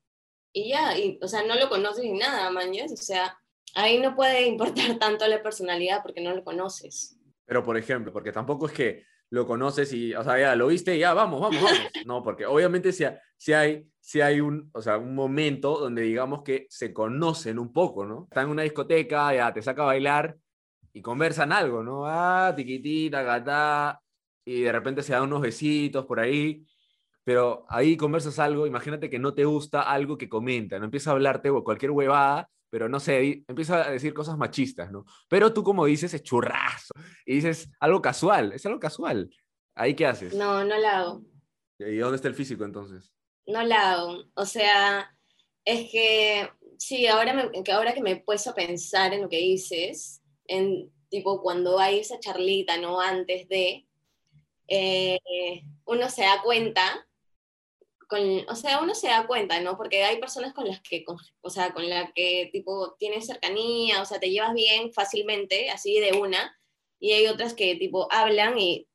y 0.52 0.71
ya, 0.71 0.97
y, 0.99 1.18
o 1.23 1.28
sea, 1.28 1.42
no 1.44 1.54
lo 1.54 1.68
conoces 1.68 2.04
ni 2.04 2.12
nada, 2.12 2.50
mañas, 2.50 2.92
o 2.92 2.97
sea, 2.97 3.38
ahí 3.75 3.99
no 4.00 4.14
puede 4.14 4.47
importar 4.47 4.99
tanto 4.99 5.26
la 5.26 5.42
personalidad 5.42 6.02
porque 6.02 6.21
no 6.21 6.35
lo 6.35 6.44
conoces. 6.44 7.18
Pero, 7.44 7.62
por 7.62 7.76
ejemplo, 7.76 8.12
porque 8.12 8.32
tampoco 8.32 8.66
es 8.66 8.73
que 8.73 9.04
lo 9.30 9.47
conoces 9.47 9.92
y, 9.94 10.14
o 10.14 10.23
sea, 10.23 10.38
ya 10.38 10.54
lo 10.54 10.66
viste 10.66 10.94
y 10.94 11.00
ya, 11.00 11.14
vamos, 11.14 11.40
vamos, 11.40 11.62
vamos. 11.62 11.78
No, 12.06 12.23
porque 12.23 12.44
obviamente 12.44 12.92
si, 12.92 13.04
si, 13.37 13.54
hay, 13.54 13.87
si 13.99 14.21
hay 14.21 14.40
un, 14.40 14.71
o 14.75 14.82
sea, 14.82 14.99
un 14.99 15.14
momento 15.14 15.78
donde 15.78 16.02
digamos 16.02 16.42
que 16.42 16.66
se 16.68 16.92
conocen 16.92 17.59
un 17.59 17.73
poco, 17.73 18.04
¿no? 18.04 18.25
Están 18.25 18.44
en 18.44 18.50
una 18.50 18.62
discoteca, 18.62 19.35
ya 19.35 19.52
te 19.52 19.62
saca 19.62 19.82
a 19.82 19.87
bailar 19.87 20.37
y 20.92 21.00
conversan 21.00 21.50
algo, 21.50 21.82
¿no? 21.82 22.06
Ah, 22.06 22.52
tiquitita, 22.54 23.23
gata, 23.23 24.02
y 24.44 24.62
de 24.62 24.73
repente 24.73 25.02
se 25.02 25.12
dan 25.12 25.23
unos 25.23 25.40
besitos 25.40 26.04
por 26.04 26.21
ahí, 26.21 26.66
pero 27.25 27.64
ahí 27.69 27.97
conversas 27.97 28.38
algo, 28.38 28.67
imagínate 28.67 29.11
que 29.11 29.19
no 29.19 29.35
te 29.35 29.45
gusta 29.45 29.83
algo 29.83 30.19
que 30.19 30.29
comenta, 30.29 30.79
no 30.79 30.87
empieza 30.87 31.11
a 31.11 31.14
hablarte 31.14 31.50
o 31.50 31.64
cualquier 31.64 31.93
huevada, 31.93 32.49
pero 32.71 32.88
no 32.88 33.00
sé, 33.00 33.45
empieza 33.49 33.87
a 33.87 33.91
decir 33.91 34.14
cosas 34.14 34.38
machistas, 34.38 34.91
¿no? 34.91 35.05
Pero 35.29 35.52
tú 35.52 35.62
como 35.62 35.85
dices, 35.85 36.14
es 36.14 36.23
churrazo, 36.23 36.93
y 37.26 37.35
dices 37.37 37.71
algo 37.81 38.00
casual, 38.00 38.52
es 38.52 38.64
algo 38.67 38.81
casual. 38.81 39.31
¿Ahí 39.75 39.95
qué 39.95 40.07
haces? 40.07 40.35
No, 40.35 40.64
no 40.64 40.76
la 40.79 40.99
hago, 40.99 41.23
¿Y 41.79 41.97
dónde 41.97 42.17
está 42.17 42.29
el 42.29 42.35
físico 42.35 42.64
entonces? 42.64 43.12
no 43.47 43.62
la 43.62 43.93
hago. 43.93 44.25
O 44.35 44.47
sea, 44.47 45.14
es 45.64 45.91
que, 45.91 46.49
sí, 46.79 47.07
ahora, 47.07 47.33
me, 47.33 47.62
que 47.62 47.73
ahora 47.73 47.95
que 47.95 48.02
me 48.02 48.12
he 48.12 48.17
puesto 48.21 48.50
a 48.50 48.55
pensar 48.55 49.13
en 49.13 49.23
lo 49.23 49.28
que 49.28 49.39
dices, 49.39 50.23
en 50.47 50.91
tipo 51.08 51.43
cuando 51.43 51.78
hay 51.78 52.00
esa 52.00 52.19
charlita, 52.19 52.78
¿no? 52.78 53.00
Antes 53.00 53.49
de, 53.49 53.87
eh, 54.69 55.19
uno 55.85 56.08
se 56.08 56.23
da 56.23 56.41
cuenta, 56.43 57.06
con, 58.12 58.20
o 58.46 58.54
sea, 58.54 58.82
uno 58.82 58.94
se 58.94 59.08
da 59.08 59.26
cuenta, 59.26 59.58
¿no? 59.60 59.78
Porque 59.78 60.04
hay 60.04 60.18
personas 60.20 60.52
con 60.52 60.66
las 60.68 60.82
que, 60.82 61.02
con- 61.02 61.16
o 61.40 61.48
sea, 61.48 61.72
con 61.72 61.88
las 61.88 62.12
que 62.14 62.50
tipo 62.52 62.94
tienes 62.98 63.26
cercanía, 63.26 64.02
o 64.02 64.04
sea, 64.04 64.20
te 64.20 64.30
llevas 64.30 64.52
bien 64.52 64.92
fácilmente, 64.92 65.70
así 65.70 65.98
de 65.98 66.12
una, 66.12 66.54
y 67.00 67.12
hay 67.12 67.26
otras 67.26 67.54
que 67.54 67.76
tipo 67.76 68.06
hablan 68.12 68.58
y 68.58 68.86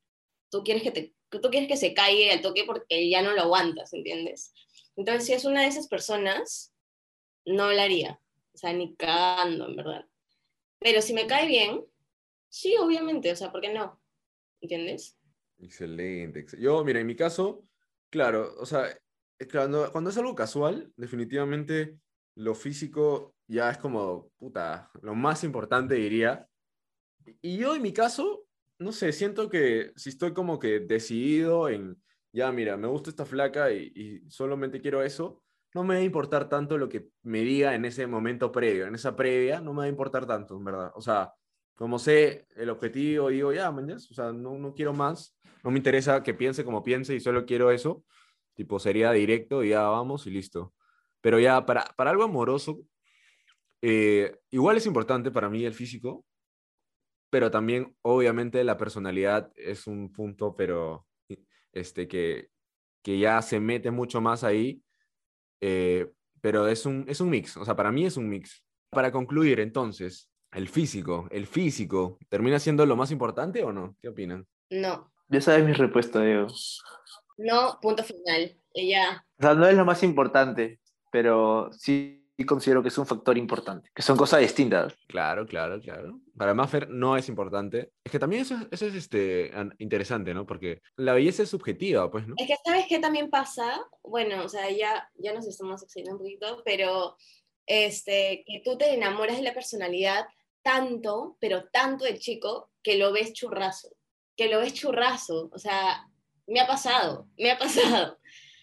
tú 0.52 0.64
quieres 0.64 0.84
que 0.84 0.92
te, 0.92 1.16
tú 1.32 1.50
quieres 1.50 1.68
que 1.68 1.78
se 1.78 1.96
caiga 1.96 2.32
al 2.34 2.42
toque 2.42 2.64
porque 2.64 3.10
ya 3.10 3.24
no 3.24 3.32
lo 3.34 3.42
aguantas, 3.42 3.92
¿entiendes? 3.94 4.54
Entonces, 4.96 5.26
si 5.26 5.34
es 5.34 5.46
una 5.46 5.62
de 5.64 5.68
esas 5.70 5.88
personas, 5.88 6.76
no 7.46 7.64
hablaría, 7.64 8.22
o 8.54 8.58
sea, 8.60 8.72
ni 8.72 8.96
cagando, 8.96 9.66
en 9.66 9.76
verdad. 9.78 10.06
Pero 10.80 11.02
si 11.02 11.14
me 11.14 11.26
cae 11.26 11.48
bien, 11.48 11.84
sí, 12.50 12.76
obviamente, 12.78 13.32
o 13.32 13.36
sea, 13.36 13.52
¿por 13.52 13.62
qué 13.62 13.74
no? 13.74 14.00
¿Entiendes? 14.62 15.18
Excelente. 15.60 16.42
ex- 16.42 16.60
Yo, 16.60 16.84
mira, 16.84 17.00
en 17.00 17.08
mi 17.08 17.16
caso, 17.16 17.64
claro, 18.12 18.54
o 18.60 18.66
sea, 18.68 18.96
cuando, 19.52 19.92
cuando 19.92 20.10
es 20.10 20.18
algo 20.18 20.36
casual, 20.36 20.92
definitivamente 20.96 21.98
lo 22.36 22.56
físico 22.56 23.36
ya 23.48 23.70
es 23.70 23.78
como, 23.78 24.30
puta, 24.38 24.92
lo 25.02 25.16
más 25.16 25.44
importante 25.44 25.96
diría. 25.96 26.48
Y 27.42 27.58
yo 27.58 27.76
en 27.76 27.82
mi 27.82 27.94
caso, 27.94 28.46
no 28.80 28.92
sé, 28.92 29.12
siento 29.12 29.50
que 29.50 29.92
si 29.96 30.10
estoy 30.10 30.34
como 30.34 30.60
que 30.60 30.80
decidido 30.80 31.70
en, 31.70 32.02
ya, 32.32 32.52
mira, 32.52 32.78
me 32.78 32.88
gusta 32.88 33.10
esta 33.10 33.26
flaca 33.26 33.72
y, 33.72 33.92
y 33.96 34.30
solamente 34.30 34.82
quiero 34.82 35.02
eso, 35.02 35.44
no 35.74 35.84
me 35.84 35.96
va 35.96 36.02
a 36.02 36.04
importar 36.04 36.50
tanto 36.50 36.78
lo 36.78 36.90
que 36.90 37.10
me 37.24 37.42
diga 37.42 37.76
en 37.76 37.86
ese 37.86 38.08
momento 38.08 38.52
previo, 38.52 38.88
en 38.88 38.96
esa 38.96 39.16
previa, 39.16 39.62
no 39.62 39.74
me 39.74 39.80
va 39.80 39.84
a 39.86 39.90
importar 39.90 40.26
tanto, 40.26 40.58
en 40.58 40.64
verdad. 40.64 40.92
O 40.96 41.02
sea, 41.02 41.34
como 41.76 42.00
sé 42.00 42.48
el 42.56 42.70
objetivo, 42.70 43.30
digo, 43.30 43.54
ya, 43.54 43.72
mañas, 43.72 44.10
o 44.10 44.14
sea, 44.14 44.32
no, 44.32 44.58
no 44.58 44.74
quiero 44.74 44.94
más, 44.94 45.38
no 45.64 45.72
me 45.72 45.78
interesa 45.78 46.24
que 46.24 46.34
piense 46.34 46.66
como 46.66 46.84
piense 46.84 47.16
y 47.16 47.20
solo 47.20 47.46
quiero 47.46 47.72
eso, 47.72 48.04
tipo, 48.58 48.80
sería 48.80 49.12
directo 49.12 49.64
y 49.64 49.70
ya 49.70 49.84
vamos 49.84 50.26
y 50.28 50.32
listo. 50.32 50.74
Pero 51.22 51.40
ya, 51.40 51.66
para, 51.66 51.86
para 51.96 52.10
algo 52.10 52.24
amoroso, 52.24 52.80
eh, 53.82 54.40
igual 54.50 54.78
es 54.78 54.86
importante 54.88 55.32
para 55.32 55.50
mí 55.50 55.64
el 55.64 55.74
físico, 55.74 56.26
pero 57.30 57.52
también, 57.52 57.96
obviamente, 58.02 58.64
la 58.64 58.78
personalidad 58.78 59.52
es 59.56 59.86
un 59.86 60.12
punto, 60.12 60.56
pero 60.56 61.06
este, 61.72 62.08
que, 62.08 62.50
que 63.04 63.20
ya 63.20 63.42
se 63.42 63.60
mete 63.60 63.92
mucho 63.92 64.22
más 64.22 64.44
ahí, 64.44 64.82
eh, 65.62 66.12
pero 66.42 66.68
es 66.68 66.86
un, 66.86 67.06
es 67.08 67.22
un 67.22 67.30
mix, 67.30 67.58
o 67.58 67.66
sea, 67.66 67.76
para 67.76 67.92
mí 67.92 68.06
es 68.06 68.18
un 68.18 68.28
mix. 68.28 68.64
Para 68.90 69.12
concluir, 69.12 69.60
entonces, 69.60 70.32
el 70.52 70.70
físico, 70.70 71.28
el 71.30 71.46
físico, 71.46 72.18
¿termina 72.30 72.58
siendo 72.58 72.86
lo 72.86 72.96
más 72.96 73.12
importante 73.12 73.64
o 73.64 73.72
no? 73.72 73.96
¿Qué 74.02 74.10
opinan? 74.10 74.48
No, 74.70 75.12
Ya 75.28 75.42
sabes 75.42 75.66
mi 75.66 75.74
respuesta, 75.74 76.22
Diego. 76.22 76.48
No, 77.38 77.80
punto 77.82 78.04
final. 78.04 78.56
Y 78.74 78.90
ya, 78.92 79.26
O 79.40 79.42
sea, 79.42 79.54
no 79.54 79.68
es 79.68 79.76
lo 79.76 79.86
más 79.86 80.04
importante, 80.04 80.80
pero 81.12 81.70
sí 81.72 82.14
considero 82.46 82.84
que 82.84 82.90
es 82.90 82.98
un 83.00 83.08
factor 83.08 83.36
importante, 83.36 83.90
que 83.96 84.04
son 84.04 84.16
cosas 84.16 84.42
distintas. 84.42 84.94
Claro, 85.08 85.48
claro, 85.48 85.82
claro. 85.82 86.20
Para 86.38 86.54
Maffer 86.54 86.88
no 86.88 87.18
es 87.18 87.28
importante. 87.30 87.94
Es 88.04 88.12
que 88.12 88.20
también 88.20 88.44
eso, 88.44 88.54
es- 88.56 88.68
eso 88.70 88.86
es 88.86 88.94
este, 88.94 89.52
an- 89.56 89.74
interesante, 89.80 90.36
¿no? 90.36 90.46
Porque 90.46 90.82
la 90.98 91.14
belleza 91.14 91.42
es 91.42 91.50
subjetiva, 91.50 92.12
pues, 92.12 92.28
¿no? 92.28 92.36
Es 92.38 92.46
que, 92.48 92.56
¿sabes 92.64 92.86
qué 92.88 93.00
también 93.00 93.32
pasa? 93.32 93.82
Bueno, 94.04 94.44
o 94.44 94.50
sea, 94.50 94.70
ya, 94.70 95.10
ya 95.16 95.34
nos 95.34 95.48
estamos 95.48 95.82
excediendo 95.82 96.12
un 96.14 96.20
poquito, 96.20 96.62
pero 96.64 97.18
este, 97.66 98.44
que 98.46 98.62
tú 98.64 98.78
te 98.78 98.94
enamoras 98.94 99.38
de 99.38 99.44
la 99.44 99.54
personalidad 99.56 100.26
tanto, 100.62 101.38
pero 101.40 101.66
tanto 101.72 102.06
del 102.06 102.20
chico, 102.20 102.70
que 102.84 102.98
lo 102.98 103.12
ves 103.12 103.34
churrazo, 103.34 103.90
que 104.36 104.50
lo 104.50 104.60
ves 104.60 104.74
churrazo. 104.74 105.50
O 105.54 105.58
sea, 105.58 106.07
me 106.48 106.60
ha 106.60 106.68
pasado, 106.68 107.28
me 107.38 107.52
ha 107.52 107.58
pasado. 107.58 108.18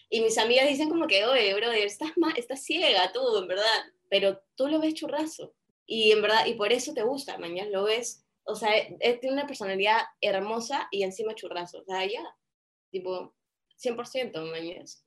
Y 0.09 0.21
mis 0.21 0.37
amigas 0.37 0.67
dicen 0.67 0.89
como 0.89 1.07
que, 1.07 1.25
oye, 1.25 1.53
brother, 1.53 1.85
estás, 1.85 2.11
estás 2.35 2.63
ciega 2.63 3.11
tú, 3.11 3.37
en 3.37 3.47
verdad, 3.47 3.65
pero 4.09 4.41
tú 4.55 4.67
lo 4.67 4.79
ves 4.79 4.93
churrazo. 4.93 5.53
Y 5.85 6.11
en 6.11 6.21
verdad, 6.21 6.45
y 6.45 6.55
por 6.55 6.71
eso 6.71 6.93
te 6.93 7.03
gusta, 7.03 7.37
mañana 7.37 7.69
lo 7.69 7.83
ves, 7.83 8.25
o 8.43 8.55
sea, 8.55 8.69
él 8.77 9.19
tiene 9.19 9.33
una 9.33 9.47
personalidad 9.47 9.97
hermosa 10.21 10.87
y 10.91 11.03
encima 11.03 11.35
churrazo. 11.35 11.79
O 11.79 11.85
sea, 11.85 12.05
ya, 12.05 12.23
tipo 12.91 13.35
100% 13.83 14.51
mañas. 14.51 15.05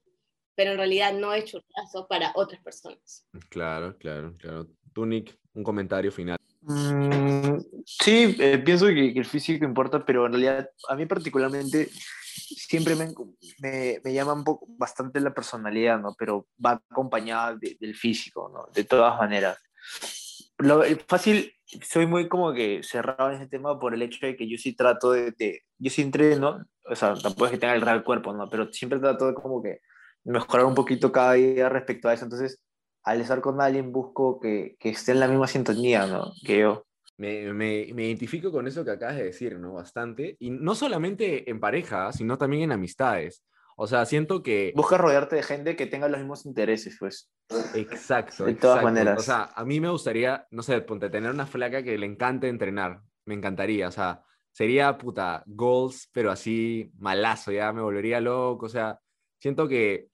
Pero 0.55 0.71
en 0.71 0.77
realidad 0.77 1.13
no 1.13 1.33
es 1.33 1.45
churrazo 1.45 2.07
para 2.09 2.33
otras 2.35 2.61
personas. 2.61 3.25
Claro, 3.49 3.97
claro, 3.97 4.35
claro. 4.37 4.67
Tú, 4.93 5.05
Nick, 5.05 5.39
un 5.53 5.63
comentario 5.63 6.11
final. 6.11 6.37
Mm, 6.61 7.59
sí, 7.85 8.35
eh, 8.39 8.57
pienso 8.57 8.87
que, 8.87 9.13
que 9.13 9.19
el 9.19 9.25
físico 9.25 9.63
importa, 9.63 10.05
pero 10.05 10.25
en 10.25 10.33
realidad 10.33 10.69
a 10.89 10.95
mí 10.95 11.05
particularmente 11.05 11.89
siempre 12.39 12.95
me, 12.95 13.13
me, 13.59 14.01
me 14.03 14.13
llama 14.13 14.33
un 14.33 14.43
poco 14.43 14.65
bastante 14.69 15.19
la 15.19 15.33
personalidad, 15.33 15.99
¿no? 15.99 16.15
Pero 16.17 16.47
va 16.63 16.81
acompañada 16.89 17.55
de- 17.55 17.77
del 17.79 17.95
físico, 17.95 18.49
¿no? 18.53 18.67
De 18.73 18.83
todas 18.83 19.17
maneras. 19.17 19.57
Lo, 20.57 20.83
fácil, 21.07 21.53
soy 21.81 22.05
muy 22.05 22.27
como 22.27 22.51
que 22.53 22.81
cerrado 22.83 23.29
en 23.29 23.37
ese 23.37 23.47
tema 23.47 23.79
por 23.79 23.93
el 23.93 24.01
hecho 24.01 24.25
de 24.25 24.35
que 24.35 24.49
yo 24.49 24.57
sí 24.57 24.75
trato 24.75 25.11
de, 25.11 25.31
de- 25.31 25.61
yo 25.77 25.89
sí 25.89 26.01
entreno, 26.01 26.65
o 26.89 26.95
sea, 26.95 27.13
tampoco 27.13 27.45
es 27.45 27.51
que 27.51 27.57
tenga 27.57 27.75
el 27.75 27.81
real 27.81 28.03
cuerpo, 28.03 28.33
¿no? 28.33 28.49
Pero 28.49 28.71
siempre 28.73 28.99
trato 28.99 29.27
de 29.27 29.33
como 29.35 29.61
que 29.63 29.79
mejorar 30.25 30.65
un 30.65 30.75
poquito 30.75 31.11
cada 31.11 31.33
día 31.33 31.69
respecto 31.69 32.09
a 32.09 32.13
eso. 32.13 32.25
Entonces, 32.25 32.59
al 33.03 33.21
estar 33.21 33.39
con 33.41 33.61
alguien 33.61 33.91
busco 33.93 34.39
que, 34.39 34.75
que 34.79 34.89
esté 34.89 35.13
en 35.13 35.21
la 35.21 35.27
misma 35.27 35.47
sintonía, 35.47 36.05
¿no? 36.07 36.33
Que 36.45 36.59
yo. 36.59 36.85
Me, 37.19 37.53
me, 37.53 37.89
me, 37.93 38.05
identifico 38.05 38.49
con 38.49 38.65
eso 38.65 38.85
que 38.85 38.91
acabas 38.91 39.17
de 39.17 39.25
decir, 39.25 39.59
¿no? 39.59 39.73
Bastante. 39.73 40.37
Y 40.39 40.51
no 40.51 40.73
solamente 40.73 41.49
en 41.49 41.59
pareja, 41.59 42.13
sino 42.13 42.37
también 42.37 42.63
en 42.63 42.71
amistades. 42.71 43.43
O 43.75 43.87
sea, 43.87 44.05
siento 44.05 44.41
que... 44.41 44.71
Busca 44.73 44.97
rodearte 44.97 45.35
de 45.35 45.43
gente 45.43 45.75
que 45.75 45.85
tenga 45.85 46.07
los 46.07 46.17
mismos 46.19 46.45
intereses, 46.45 46.95
pues. 46.97 47.29
Exacto. 47.75 48.45
De 48.45 48.55
todas 48.55 48.81
maneras. 48.81 49.19
O 49.19 49.21
sea, 49.21 49.51
a 49.53 49.65
mí 49.65 49.81
me 49.81 49.89
gustaría, 49.89 50.47
no 50.51 50.63
sé, 50.63 50.79
ponte, 50.79 51.09
tener 51.09 51.29
una 51.29 51.45
flaca 51.45 51.83
que 51.83 51.97
le 51.97 52.05
encante 52.05 52.47
entrenar. 52.47 53.01
Me 53.25 53.35
encantaría. 53.35 53.89
O 53.89 53.91
sea, 53.91 54.23
sería 54.53 54.97
puta 54.97 55.43
goals, 55.45 56.09
pero 56.13 56.31
así 56.31 56.89
malazo, 56.99 57.51
ya 57.51 57.73
me 57.73 57.81
volvería 57.81 58.21
loco. 58.21 58.65
O 58.65 58.69
sea, 58.69 58.97
siento 59.39 59.67
que, 59.67 60.07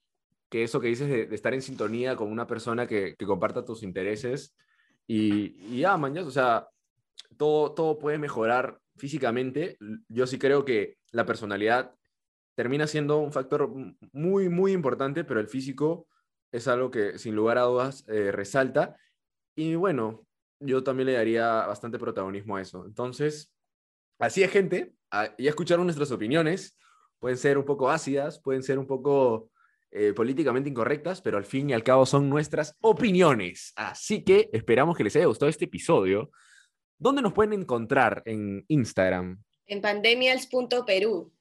que 0.50 0.64
eso 0.64 0.80
que 0.80 0.88
dices 0.88 1.08
de, 1.08 1.36
estar 1.36 1.54
en 1.54 1.62
sintonía 1.62 2.16
con 2.16 2.32
una 2.32 2.48
persona 2.48 2.88
que, 2.88 3.16
que 3.16 3.26
comparta 3.28 3.64
tus 3.64 3.84
intereses 3.84 4.56
y, 5.08 5.56
y 5.74 5.80
ya, 5.82 5.98
mañana, 5.98 6.28
o 6.28 6.32
sea, 6.32 6.68
todo, 7.38 7.74
todo 7.74 7.98
puede 7.98 8.18
mejorar 8.18 8.80
físicamente. 8.98 9.78
Yo 10.08 10.28
sí 10.28 10.40
creo 10.40 10.66
que 10.66 10.98
la 11.12 11.26
personalidad 11.26 11.94
termina 12.56 12.88
siendo 12.88 13.18
un 13.18 13.32
factor 13.32 13.70
muy, 14.14 14.50
muy 14.50 14.72
importante, 14.72 15.24
pero 15.24 15.40
el 15.40 15.48
físico 15.48 16.08
es 16.52 16.68
algo 16.68 16.90
que 16.90 17.18
sin 17.18 17.36
lugar 17.36 17.58
a 17.58 17.64
dudas 17.64 18.06
eh, 18.08 18.32
resalta. 18.32 18.96
Y 19.56 19.76
bueno, 19.76 20.26
yo 20.60 20.84
también 20.84 21.08
le 21.08 21.14
daría 21.14 21.68
bastante 21.68 22.00
protagonismo 22.00 22.56
a 22.56 22.62
eso. 22.62 22.86
Entonces, 22.86 23.54
así 24.20 24.44
es, 24.44 24.52
gente. 24.52 24.94
Ya 25.12 25.50
escucharon 25.50 25.86
nuestras 25.86 26.12
opiniones. 26.12 26.78
Pueden 27.20 27.38
ser 27.38 27.58
un 27.58 27.66
poco 27.66 27.90
ácidas, 27.90 28.40
pueden 28.40 28.64
ser 28.64 28.80
un 28.80 28.88
poco 28.88 29.50
eh, 29.92 30.14
políticamente 30.14 30.70
incorrectas, 30.70 31.22
pero 31.22 31.38
al 31.38 31.46
fin 31.46 31.70
y 31.70 31.74
al 31.74 31.84
cabo 31.84 32.06
son 32.06 32.30
nuestras 32.30 32.76
opiniones. 32.82 33.74
Así 33.76 34.24
que 34.24 34.50
esperamos 34.52 34.98
que 34.98 35.04
les 35.04 35.16
haya 35.16 35.26
gustado 35.26 35.50
este 35.50 35.66
episodio. 35.66 36.32
¿Dónde 36.98 37.22
nos 37.22 37.34
pueden 37.34 37.54
encontrar 37.54 38.24
en 38.26 38.66
Instagram? 38.68 39.42
En 39.68 39.82
pandemials.perú. 39.82 41.32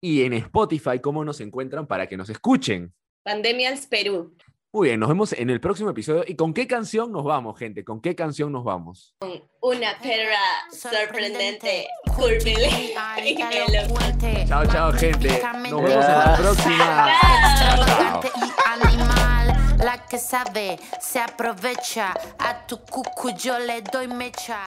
Y 0.00 0.22
en 0.22 0.34
Spotify, 0.34 1.00
¿cómo 1.00 1.24
nos 1.24 1.40
encuentran 1.40 1.86
para 1.86 2.06
que 2.06 2.16
nos 2.16 2.28
escuchen? 2.28 2.92
Pandemials 3.22 3.86
Perú. 3.86 4.36
Muy 4.70 4.88
bien, 4.88 5.00
nos 5.00 5.08
vemos 5.08 5.32
en 5.32 5.50
el 5.50 5.60
próximo 5.60 5.90
episodio. 5.90 6.24
¿Y 6.26 6.34
con 6.34 6.52
qué 6.52 6.66
canción 6.66 7.12
nos 7.12 7.24
vamos, 7.24 7.58
gente? 7.58 7.84
¿Con 7.84 8.00
qué 8.00 8.14
canción 8.14 8.52
nos 8.52 8.64
vamos? 8.64 9.14
Con 9.20 9.42
una 9.62 9.98
perra 10.02 10.36
sorprendente, 10.72 11.86
Chao, 14.48 14.66
chao, 14.66 14.92
gente. 14.92 15.40
Nos 15.70 15.82
vemos 15.82 16.04
en 16.04 16.18
la 16.18 16.36
próxima. 16.36 17.08
La 19.84 19.98
que 19.98 20.18
sabe 20.18 20.78
se 20.98 21.20
aprovecha. 21.20 22.14
A 22.38 22.66
tu 22.66 22.78
cucu 22.78 23.36
yo 23.36 23.58
le 23.58 23.82
doy 23.82 24.08
mecha. 24.08 24.60